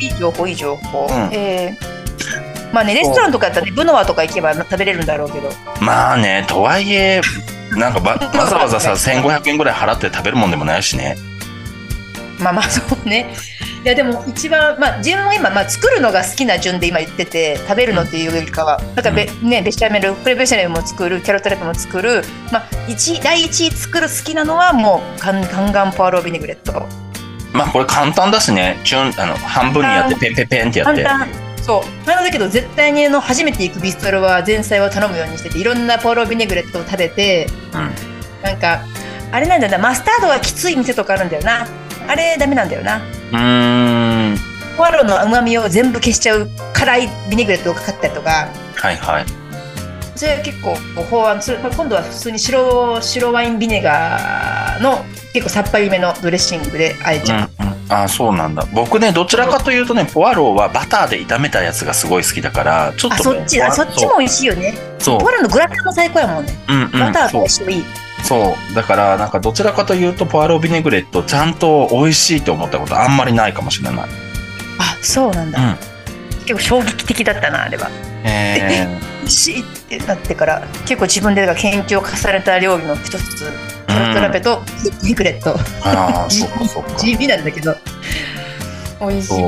[0.00, 1.28] いい情報いい情報、うん。
[1.32, 2.72] えー。
[2.72, 5.50] まあねレストランとかやったらねブノワとか行けば食べれるんだろうけど。
[5.80, 7.20] まあねとはいえ
[7.72, 11.16] なんかば わざわざさ1500円ぐらい払って食べるもんでもないしね。
[12.38, 13.34] まあまあそうね
[13.84, 22.22] いやでも一番まあ自分も今、まあ、作るのが好きな順で今言ってて食べるのっていうよりかはだからべ、ねベシャメルクレベシャメルも作るキャロットレップも作る
[22.52, 26.86] まあ一位第一位作る好きなのはもうカンカンガンポアロビネグレット。
[27.52, 28.80] まあこれ簡単だしね。
[28.84, 31.02] チュンあの半分にやってペンペンペンってやって。
[31.02, 31.28] 簡単。
[31.62, 32.06] そう。
[32.06, 38.18] なんだけど絶対にあの初めて行くビストロは前菜を頼むようにしてていろんなポアロビネグレットを食べてうん。
[38.42, 38.80] なんか
[39.32, 41.66] あれなんだよなマスタードがきつい店とかあるんだよな
[42.08, 42.96] あれダメなんだよな。
[42.96, 44.36] うーん。
[44.76, 48.48] ポアロの旨味を全部消しちゃう辛いビネグレットがかかったりとか。
[48.76, 49.26] はいはい。
[50.16, 58.66] それは結構法案それ今度は普通に白白ワインビネガーの結構さっぱりめのドレッシングであえちゃう、うんうん、あそうなんだ。
[58.72, 63.70] 僕ねどちらかというとねポアローはバターで炒めたやつがすごい好きだからちょっとねあそっちだ。
[63.70, 64.74] そっちも美味しいよね。
[64.98, 65.20] そう。
[65.20, 66.52] ポアロのグラタンも最高やもんね。
[66.68, 66.90] うんうん。
[66.90, 67.84] バターとそう相性いい、
[68.22, 68.74] そう。
[68.74, 74.08] だからなんかどちらかというとポアロービネグレットちゃんと美味しいと思ったことあんまりないかもしれない。
[74.78, 75.76] あそうなんだ、うん。
[76.40, 77.90] 結構衝撃的だったなあれは。
[78.24, 78.86] え
[79.20, 83.18] 美味しいってなってから結構自分で研究を重ねた料理の一つ
[83.86, 84.60] キャロットラペと
[85.02, 85.54] ビネグレット。
[85.54, 86.94] ー、ああそっかそっか。
[86.96, 87.76] 地味なんだけど
[89.00, 89.38] 美味しい。
[89.38, 89.44] 流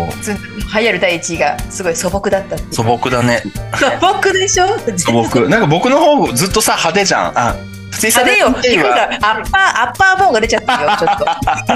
[0.86, 3.42] 行る第一位がすごい素朴だった素朴だね
[3.74, 4.66] 素朴でしょ
[4.96, 5.66] 素朴なんか。
[5.66, 7.56] 僕の方ずっとさ派手じゃんあ
[7.90, 11.24] プティサあれよ、アッパー、アッパーボーンが出ちゃったよ、ちょっと。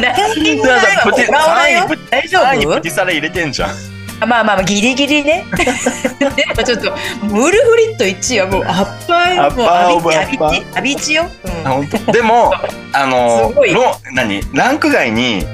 [0.01, 0.15] 大
[2.29, 3.95] 丈夫ティサラ入れてんじゃん。
[4.21, 5.45] あまあまあまあギリギリね。
[5.57, 6.93] でもちょっと
[7.25, 11.29] ムルフリット1位はもうアッパーアッパーアビチよ、
[12.13, 12.53] でも
[12.93, 13.73] あのすごい。
[13.75, 14.41] ロ何？
[14.53, 15.45] ランク外に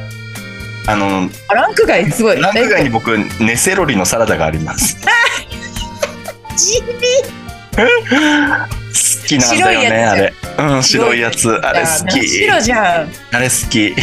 [0.86, 2.40] あのあランク外すごい。
[2.40, 4.98] ランク外に僕ネセロリのサラダがあります
[9.30, 10.34] きなんだよねあれ。
[10.58, 11.50] うん白いやつ。
[11.50, 12.28] あれ好き。
[12.28, 13.94] 白じゃんあれ好き。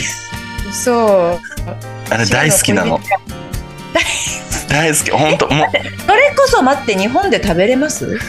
[0.72, 1.40] そ
[2.10, 2.14] う。
[2.14, 3.00] あれ大好きなの。
[4.70, 5.12] 大好き。
[5.12, 5.68] 本当もう。
[5.72, 8.20] それこそ待って日本で食べれます？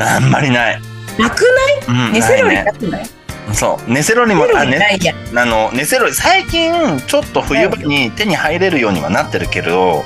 [0.00, 0.80] あんまりない、
[1.18, 1.44] なく
[1.88, 3.06] うん、ないネセロリなくない
[3.52, 3.92] そう。
[3.92, 4.98] ネセロリもあね
[5.36, 6.72] あのネセロリ最近
[7.06, 10.04] ちょっと冬場に手に入れるようにはなってるけど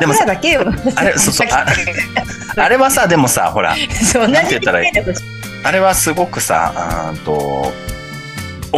[0.00, 0.64] でも枕だけよ。
[0.96, 1.66] あれそうそうあ
[2.56, 3.76] あれはさでもさほら
[4.12, 4.92] そうなんて言ったらいい
[5.64, 7.72] あれはすごくさあーと
[8.72, 8.76] 己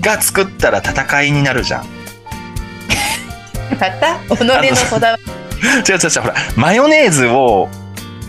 [0.00, 1.86] が作ったら戦いになるじゃん。
[3.70, 4.18] また？
[4.36, 4.54] 己の
[4.90, 5.24] こだわり？
[5.88, 7.68] 違う違う違うほらマヨネーズを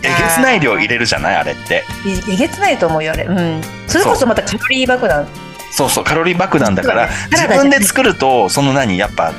[0.02, 1.36] えげつない量入れるじゃない？
[1.36, 1.84] あれって。
[2.28, 3.24] えげつないと思うよあれ。
[3.24, 3.62] うん。
[3.86, 5.26] それこそまたカロリー爆弾。
[5.70, 5.90] そう。
[5.90, 7.12] そうカロリー爆弾だからね。
[7.30, 8.96] 自分で作るとその何？
[8.96, 9.32] やっぱ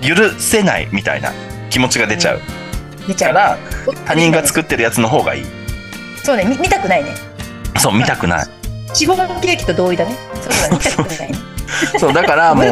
[0.00, 1.32] 許せないみたいな
[1.68, 2.40] 気持ちが出ちゃう。
[3.06, 3.58] 出ちゃうから
[4.06, 5.46] 他人が作ってるやつの方がいい。
[6.24, 6.44] そうね。
[6.44, 7.10] み見たくないね
[7.78, 8.46] そう見たくない。
[8.94, 10.16] シフォンケーキと同意だね。
[11.98, 12.66] そうだから もう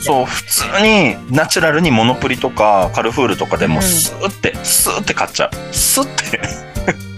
[0.00, 3.82] そう普通にナチュラルにモノプリとかカルフールとかでもうん。
[3.82, 5.74] スーってスーって買っちゃう。
[5.74, 6.40] スーって。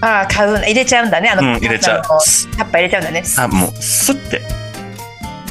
[0.01, 1.29] ああ買う入れちゃうんだね。
[1.29, 1.99] あの、うん入れちゃう。
[1.99, 2.21] あの
[2.57, 3.23] タッパー入れちゃうんだね。
[3.37, 4.43] あもうスッて。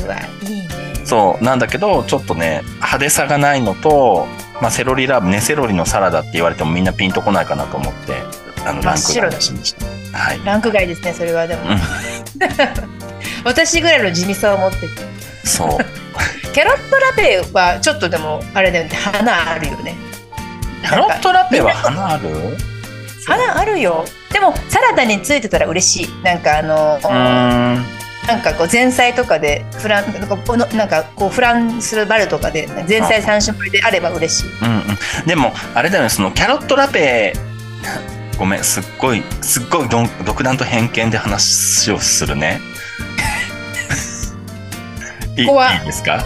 [0.03, 0.67] うわいいね。
[1.05, 4.27] そうなんだけどちょっとね派手さがないのと、
[4.61, 8.13] まあ、セロリラーブねセロリのサラダって言われてもみんなピンとこないかなと思って
[8.65, 11.79] あのランク真っ白だ外にしましたはい、ランク外ですねそれはでも、うん、
[13.45, 14.87] 私ぐらいの地味さを持ってて。
[15.45, 15.69] そう。
[16.53, 18.91] キャロットラペはちょっとでもあれだよね。
[18.95, 19.95] 花あるよね。
[20.81, 22.57] キャロットラペは花ある？
[23.27, 24.05] 花あるよ。
[24.31, 26.23] でもサラダについてたら嬉しい。
[26.23, 26.99] なんかあの
[28.27, 34.49] なんかこう前菜とかでフランなんかこのなんかこうフランスバルとかで前菜3種盛りであれば嬉しい。
[34.61, 34.97] うんうん。
[35.25, 37.33] でもあれだよねそのキャロットラペ
[38.39, 39.89] ごめんすっごいすっごい
[40.25, 42.61] 独断と偏見で話をするね。
[45.37, 46.23] いいいここはいですか？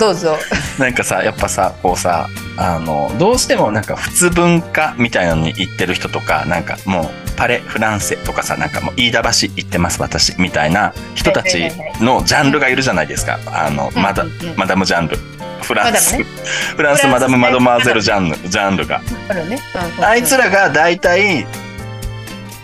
[0.00, 0.36] どうぞ。
[0.78, 13.38] なんかさやっぱさこうさあのどうしてもなんか普通文化みたいなのに行ってる人とかなんかもうパレフランセとかさなんかもう飯田橋行ってます私みたいな人たちのジャンルがいるじゃないですか。
[13.46, 14.48] あのマダうんうん。
[14.50, 15.16] うんマダムジャンル
[15.72, 19.00] フランス、マダムフランスマダムマドマーゼルジャンルジャンルが。
[19.28, 21.46] あるね、うんうんあいつらが大体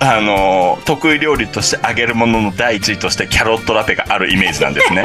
[0.00, 5.04] あの得意料理としてあげるものの第一位としてキャロットラペがあるイメージなんですね。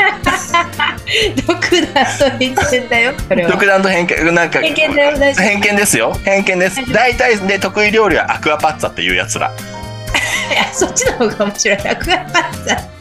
[1.47, 3.14] 独断と言ってんだよ
[3.49, 4.74] 独断と偏見なんか偏
[5.62, 6.14] 見ですよ。
[6.24, 6.93] 偏見です。
[6.93, 9.51] 大体で得意料理はアクアパッツァっていうやつら。
[10.51, 11.78] いやそっちの方が面白い。
[11.78, 12.93] アクアパッツァ。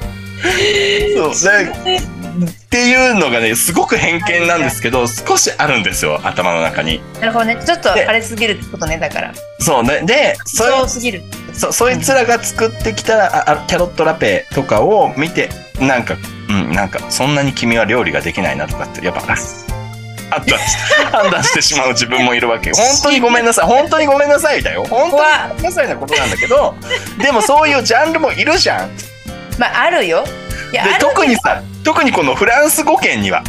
[1.15, 2.01] そうで
[2.33, 7.01] っていうのがねすごく偏見なんですけど少しあるんですよ頭の中に。
[7.21, 7.59] なるほどね。
[7.65, 9.33] ちょっと荒れすぎるってことねだから。
[9.61, 11.23] そうででそそうすぎる。
[11.53, 16.17] そそいつらが作ってきたああキャロットラペとかを見てなんか
[16.49, 20.77] うんなんかそんなに君は料理ができないなとかってやっぱ判断し
[21.13, 22.77] 判断してしまう自分もいるわけよ。
[22.81, 23.67] 本当にごめんなさい。
[23.67, 24.85] 本当にごめんなさいだよ。
[24.89, 26.75] 本当にごめんなさいなことなんだけど
[27.19, 28.91] でもそういうジャンルもいるじゃん。
[29.59, 30.25] まああるよ。
[30.73, 33.43] いや特にさ特にこのフランス語圏には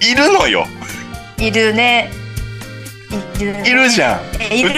[0.00, 0.66] いるのよ。
[1.38, 2.10] いるね。
[3.38, 3.66] いる。
[3.66, 4.20] いるじゃん。
[4.40, 4.70] えいる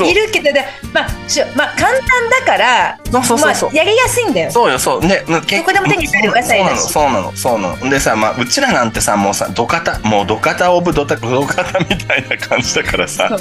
[0.00, 4.50] いるけどでまあしょまあ簡単だからまあ、やりやすいんだよ。
[4.52, 5.00] そうよそう。
[5.04, 7.90] ねどどこでも手に入るお野菜だしそうなのそうなのそうなの。
[7.90, 13.36] でさまあうちらなんてさもうさドカタもうドカタオブドタドカタみたいな感じだからさ。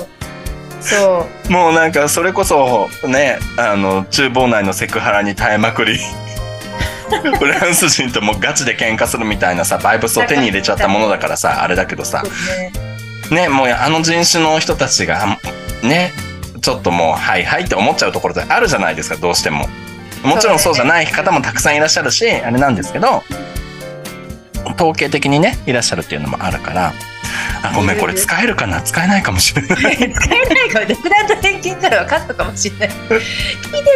[0.82, 1.52] そう。
[1.52, 6.00] もうなんかそれこそねあの厨房内のセクハラに耐えまくり
[7.40, 12.24] フランス人ともうガチで喧嘩するみたいなさバイブスを手に入れちゃったものだからさあれだけどさ。
[13.30, 15.38] ねねもうあの人種の人たちが
[15.84, 16.14] ね
[16.62, 19.68] ちょっともうはいはいって思っちゃうところってあるじゃないですかどうしても。
[20.24, 23.24] もちろんそうじゃない方もたくさんいらっしゃるしあれなんですけど
[24.76, 26.94] 統計的にねいらっしゃるっていうのもあるから。
[27.64, 28.82] あごめんこれ使えるかな？
[28.82, 29.78] 使えないかもしれない。
[29.98, 30.86] 使えないかも。
[30.86, 32.98] 独断と偏見からはカットかもしれない。
[32.98, 33.22] 聞いてる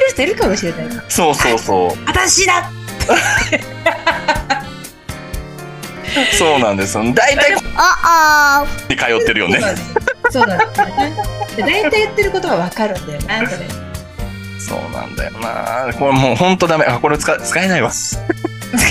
[0.09, 2.03] 人いるかもしれないそうそうそう。
[2.05, 2.70] 私だ
[6.38, 6.97] そうなんです。
[6.97, 9.60] よ大体こあこに通ってるよね。
[10.30, 11.14] そうなんですよね
[11.58, 13.66] 大体言ってることはわかるんだよなそれ
[14.60, 15.91] そうなんだよな。
[15.97, 16.86] これもうほんとダメ。
[16.86, 17.91] あこれ使使えないわ。
[17.91, 18.18] 使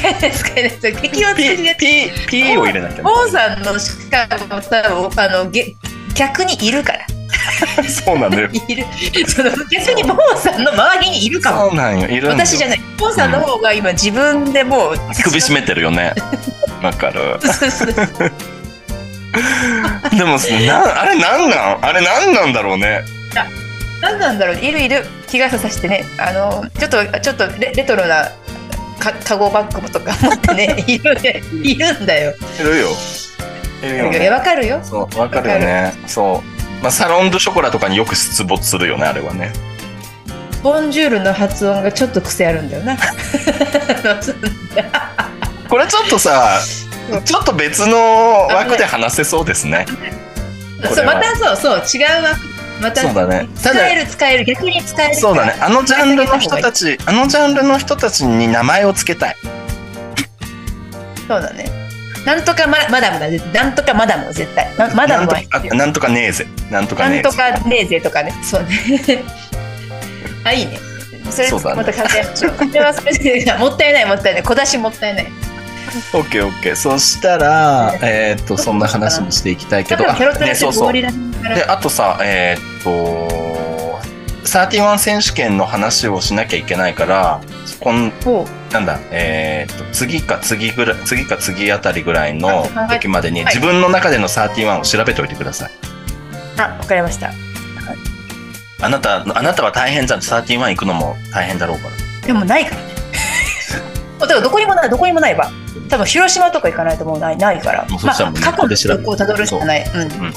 [0.09, 0.71] えない使えない。
[0.81, 5.77] 敵を作りが P P を入れなきゃモーさんのしかも多分あのげ
[6.15, 7.07] 逆にいるから
[7.89, 8.49] そうなのよ。
[8.69, 8.85] いる
[9.29, 12.09] その逆にモーさんの周りにいるかもそうなんよ。
[12.09, 14.95] いる私じゃないモーさんの方が今自分でもう
[15.25, 16.15] 首絞めてるよね。
[16.83, 17.39] わかる。
[17.41, 18.33] そうそうそう
[20.17, 20.37] でも
[20.67, 21.85] なあれなんなん？
[21.85, 23.03] あれなんなんだろうね。
[24.03, 28.31] 何なんだろういるいる日傘さしてねあのちょっとちょっとレレトロな
[28.99, 32.35] かカゴバッグとか 持ってねいるねいるんだよ。
[32.59, 32.89] いるよ。
[33.83, 34.31] いるよね。
[34.31, 34.81] わかるよ。
[34.83, 35.93] そう、わかるよね。
[36.07, 36.60] そう。
[36.83, 39.53] まあ、サロンドショコラとかによく出没するよね、あれはね。
[40.63, 42.97] ボンジュールの発音がちょっと癖あるんだよな。
[45.69, 46.61] これちょっとさ、
[47.25, 49.87] ちょっと別の枠で話せそうですね。
[50.87, 52.41] こそうまたそうそう違う枠
[52.81, 55.57] またそうだね使える使える逆に使えるそうだね。
[55.61, 59.37] あのジャンルの人たち、あのジャンルの人たちに名前をつけたい。
[61.29, 61.80] そうだね。
[62.25, 66.47] なんとかママダムだなんとかマダム絶対まマダムはなんとか、なんとかねえぜ。
[66.71, 68.01] なんとかねえぜ。
[68.01, 68.33] とかね。
[68.43, 68.69] そうね。
[70.45, 70.79] あいいね。
[71.31, 72.53] それまた考えましょう。
[72.53, 74.43] これはそれで もったいないもったいない。
[74.43, 75.27] 小出しもったいない。
[76.13, 76.77] オッケーオッケー。
[76.77, 80.93] そしたら、えーっと、そんな話もしていきたいけど、多分ペロペロね、そうそう。
[80.93, 81.09] で
[81.67, 84.01] あとさ、えーっと、
[84.45, 87.41] 31選手権の話をしなきゃいけないから、
[87.81, 93.55] こんほなんだ、えーっと、次か次ぐらい、次か次あたりぐらいの時までにはい。
[93.55, 95.71] 自分の中での31を調べておいてください。
[95.71, 95.73] う
[96.61, 97.33] あわかりました。
[98.83, 100.21] あなた、あなたは大変じゃん。
[100.21, 102.27] 31行くのも大変だろうから。
[102.27, 102.95] でもないからね。
[104.21, 105.51] だからどこにもないどこにもないわ。
[105.89, 107.87] 多分広島とか行かないともうないないから。
[107.89, 109.83] もうそしたらもう過去のネットで調べ記憶をたどるしかない。
[109.83, 109.99] う。
[109.99, 110.33] ん。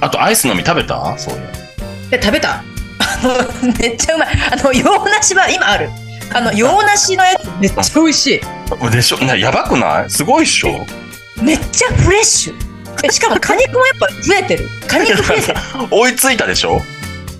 [0.00, 1.18] あと、アイスのみ食べた？
[1.18, 2.10] そういう。
[2.10, 2.62] で食べた。
[2.98, 4.28] あのめっちゃうまい。
[4.52, 5.90] あの洋梨は今ある
[6.34, 8.90] あの洋梨のやつめっちゃ美味しい。
[8.90, 9.18] でしょ？
[9.18, 10.10] なやばくない？
[10.10, 10.84] すごいっしょ？
[11.42, 12.54] めっちゃフレッシュ。
[13.04, 14.68] えしかも果肉もやっぱ増えてる。
[14.88, 15.58] 果肉増えてる。
[15.90, 16.80] 追いついたでしょ？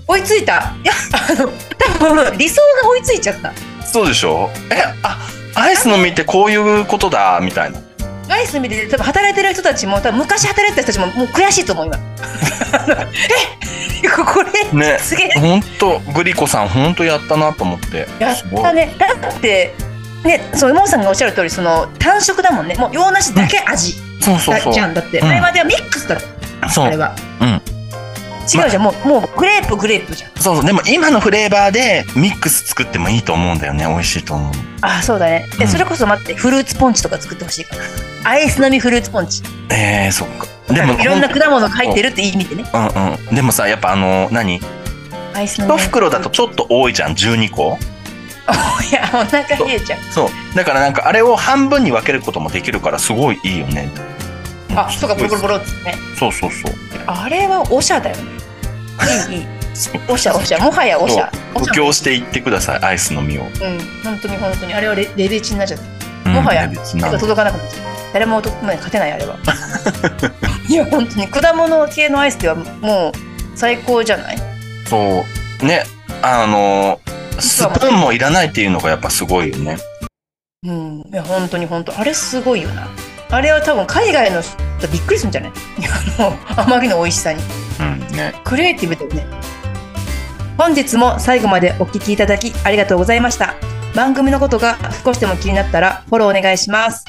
[0.06, 0.74] 追いついた。
[0.82, 1.50] いやあの
[1.98, 3.52] 多分理想が追いついちゃった。
[3.84, 4.50] そうでしょ？
[4.70, 5.18] え、あ、
[5.54, 7.80] アイスのみってこういうことだ、みたいな。
[8.28, 11.96] アイス見て多分働いてる人たちも多分昔働いてた人たちももう悔しいと思う今
[14.04, 14.98] えこれね。
[14.98, 18.06] すげえほんと、グリコさん、ほんとやったなと思って。
[18.18, 19.74] やったねだって
[20.24, 24.80] ねそうモンさんがおっしゃる通りその単色だもんねもう洋梨だけ味そうそうそうだじ。
[24.80, 26.18] ゃんだって、うん前まではミックスだっ
[26.60, 26.86] たそう。
[26.86, 27.62] あれはうん。
[28.52, 30.64] 違うじゃんもうもうグレープグレープじゃんそうそう。
[30.64, 33.86] でも今のフレーバーでミックス作ってもいいと思うんだよね。
[33.86, 34.52] 美味しいと思う。
[34.80, 37.82] あそうだねえ、うんそれこそ待ってフルーツポンチとか作ってほしいから
[38.30, 40.46] アイス飲みフルーツポンチえー、そっか。
[40.72, 42.86] でも、いろんな果物が入ってるって意味でねうん
[43.28, 43.34] うん。
[43.34, 44.60] でもさ、やっぱあの、何？
[45.34, 47.12] アイス飲み一袋だとちょっと多いじゃん。
[47.12, 47.78] 12個。
[48.90, 50.56] いやお腹冷えちゃうそう。
[50.56, 53.90] だからなんかあれを半分に分けることもできるからすごいいいよね。
[54.76, 55.94] あそうかボロボロボロっつってね。
[56.18, 56.72] そうそうそう。
[57.06, 58.22] あれはおしゃだよね。
[59.34, 59.46] いい
[60.08, 62.84] おしゃおしゃもはやおしゃお布しゃ教していってください。
[62.84, 63.42] アイスの実を。
[63.42, 63.50] うん。
[64.04, 64.74] 本当に本当に。
[64.74, 65.84] あれはレレベチになっちゃった。
[66.30, 66.66] うんもはや。
[66.66, 69.36] 別な手が届かなくなっちゃう誰もとも勝てないあれは。
[70.68, 73.12] いや本当に果物系のアイスではもう
[73.56, 74.38] 最高じゃない？
[74.88, 75.24] そ
[75.62, 75.64] う。
[75.64, 75.84] ね。
[76.22, 77.00] あの、
[77.38, 79.78] スプーンもいらないっていうのがやっぱすごいよね。
[80.66, 80.98] うん。
[81.12, 81.96] いや本当に本当。
[81.98, 82.88] あれすごいよな
[83.30, 84.56] あれは多分海外の人
[84.90, 85.52] びっくりするんじゃない？
[86.56, 87.42] あまりの美味しさに
[87.80, 88.16] うん。
[88.16, 88.34] ね。
[88.44, 89.26] クリエイティブだよね
[90.56, 93.54] 本日も最後までお聞きいただきありがとうございました
[93.94, 97.04] 番組のことが少しでも気になったらフォローお願いします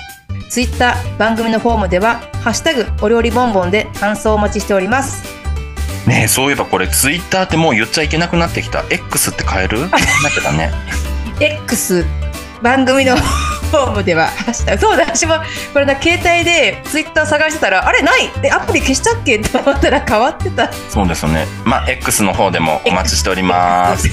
[0.50, 5.24] ツイッター番組のフォームでは「ハッシュタグお料理ボンボン」で感想をお待ちしております
[6.06, 8.84] ねそういえばこれツイッターってもう言っちゃいけなくなってきた。
[8.90, 9.82] X って変える？
[9.92, 10.72] なってたね。
[11.40, 12.06] X
[12.62, 13.16] 番組の
[13.70, 15.36] フォームではハッシュタグそうだ私も
[15.74, 19.38] これだ携帯でツイッター探してたらあれないえアプリ消したっけ？
[19.40, 21.46] と思ったら変わってたそうですよね。
[21.66, 24.10] まあ、X の方でもお待ちしております。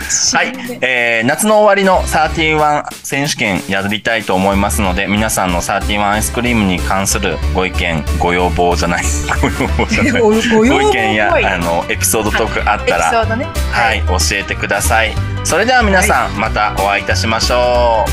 [0.00, 9.04] はい、えー、夏の終わりの31選手権やりたいと思いますので、皆さんの31アイスクリームに関するご意見、ご要望じゃない、
[9.40, 13.46] ご要望じゃない、 ご意見やあのエピソードトークあったら、ードね。
[13.70, 15.14] はい、教えてください。
[15.44, 18.04] それでは皆さん、またお会いいたしましょ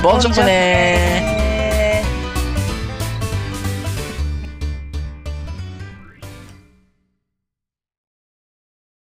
[0.00, 0.02] う。
[0.02, 1.45] ボンジョブねー。